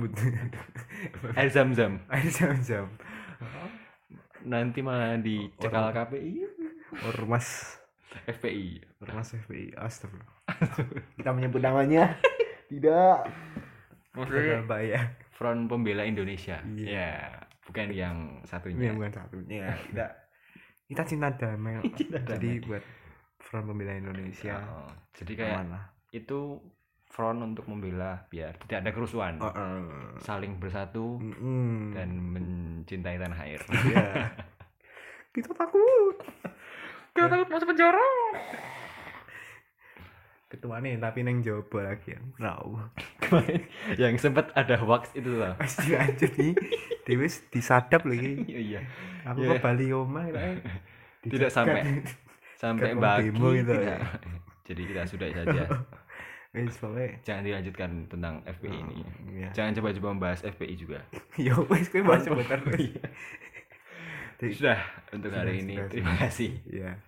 Air 1.40 1.50
zam-zam. 1.50 2.02
Air 2.10 2.30
jam-jam 2.30 2.88
nanti 4.46 4.80
malah 4.86 5.18
dicekal 5.18 5.90
KPI 5.92 6.46
ormas. 7.10 7.78
FPI 8.16 8.80
ormas 9.04 9.36
FPI 9.36 9.76
astagfirullah. 9.76 10.40
Kita 11.20 11.30
menyebut 11.36 11.60
namanya. 11.60 12.16
Tidak. 12.72 13.18
Maksudnya 14.16 14.64
bahaya 14.64 15.02
Front 15.36 15.68
Pembela 15.68 16.08
Indonesia. 16.08 16.64
Iya. 16.64 16.88
ya 16.88 17.12
bukan 17.68 17.92
yang 17.92 18.18
satunya. 18.48 18.96
Bukan 18.96 19.12
satunya. 19.12 19.76
Tidak. 19.92 20.12
Kita 20.86 21.02
cinta 21.04 21.34
damai 21.34 21.82
Cinta 21.98 22.22
jadi 22.24 22.62
buat 22.64 22.86
Front 23.42 23.66
Pembela 23.66 23.98
Indonesia 23.98 24.62
Oh, 24.62 24.90
jadi 25.18 25.34
kayak 25.34 25.54
aman 25.58 25.68
lah 25.74 25.86
itu 26.15 26.63
front 27.06 27.39
untuk 27.39 27.67
membela 27.67 28.23
biar 28.28 28.56
tidak 28.63 28.78
ada 28.84 28.91
kerusuhan. 28.91 29.36
Oh, 29.39 29.47
eh. 29.47 30.15
saling 30.19 30.56
bersatu 30.56 31.19
Mm-mm. 31.19 31.91
dan 31.91 32.10
mencintai 32.12 33.15
tanah 33.15 33.39
air. 33.41 33.60
Iya. 33.67 34.32
kita 35.36 35.51
takut. 35.51 36.15
Kita 37.12 37.28
takut 37.28 37.47
masuk 37.47 37.67
penjara. 37.71 38.04
Ketua 40.45 40.78
nih 40.80 40.99
tapi 41.01 41.23
neng 41.23 41.41
Jawa 41.41 41.63
lagi 41.84 42.15
ya 42.15 42.19
tahu. 42.38 42.80
Kemarin 43.19 43.62
yang 43.97 44.15
sempat 44.15 44.54
ada 44.54 44.78
wax 44.84 45.12
itu 45.12 45.32
loh. 45.32 45.56
Pasti 45.58 45.91
lanjut 45.91 46.32
nih. 46.38 46.54
Dewi 47.06 47.28
disadap 47.49 48.01
lagi 48.04 48.43
iya 48.45 48.60
iya. 48.60 48.82
Aku 49.25 49.41
Iya. 49.41 49.58
ke 49.58 49.63
Bali 49.63 49.88
Oma 49.89 50.25
kira 50.25 50.58
Tidak 51.25 51.49
sampai. 51.49 51.82
sampai 52.56 52.95
bagi. 52.95 53.30
gitu 53.36 53.73
tidak. 53.78 53.99
jadi 54.63 54.82
kita 54.88 55.01
sudah 55.06 55.28
saja 55.30 55.63
wis 56.56 56.80
pokoknya. 56.80 57.20
Jangan 57.28 57.44
dilanjutkan 57.44 57.89
tentang 58.08 58.34
FPI 58.48 58.78
ini. 58.80 58.96
iya. 59.36 59.50
Jangan 59.52 59.72
coba-coba 59.76 60.08
membahas 60.15 60.39
FPI 60.48 60.76
juga. 60.80 61.00
Yo 61.46 61.68
wis 61.68 61.91
kowe 61.91 62.02
bahas 62.08 62.24
sebentar 62.24 62.60
wis. 62.72 62.96
Sudah 64.60 64.80
untuk 65.12 65.32
hari 65.32 65.63
ini. 65.63 65.76
terima 65.91 66.15
kasih. 66.15 66.56
Iya 66.68 67.00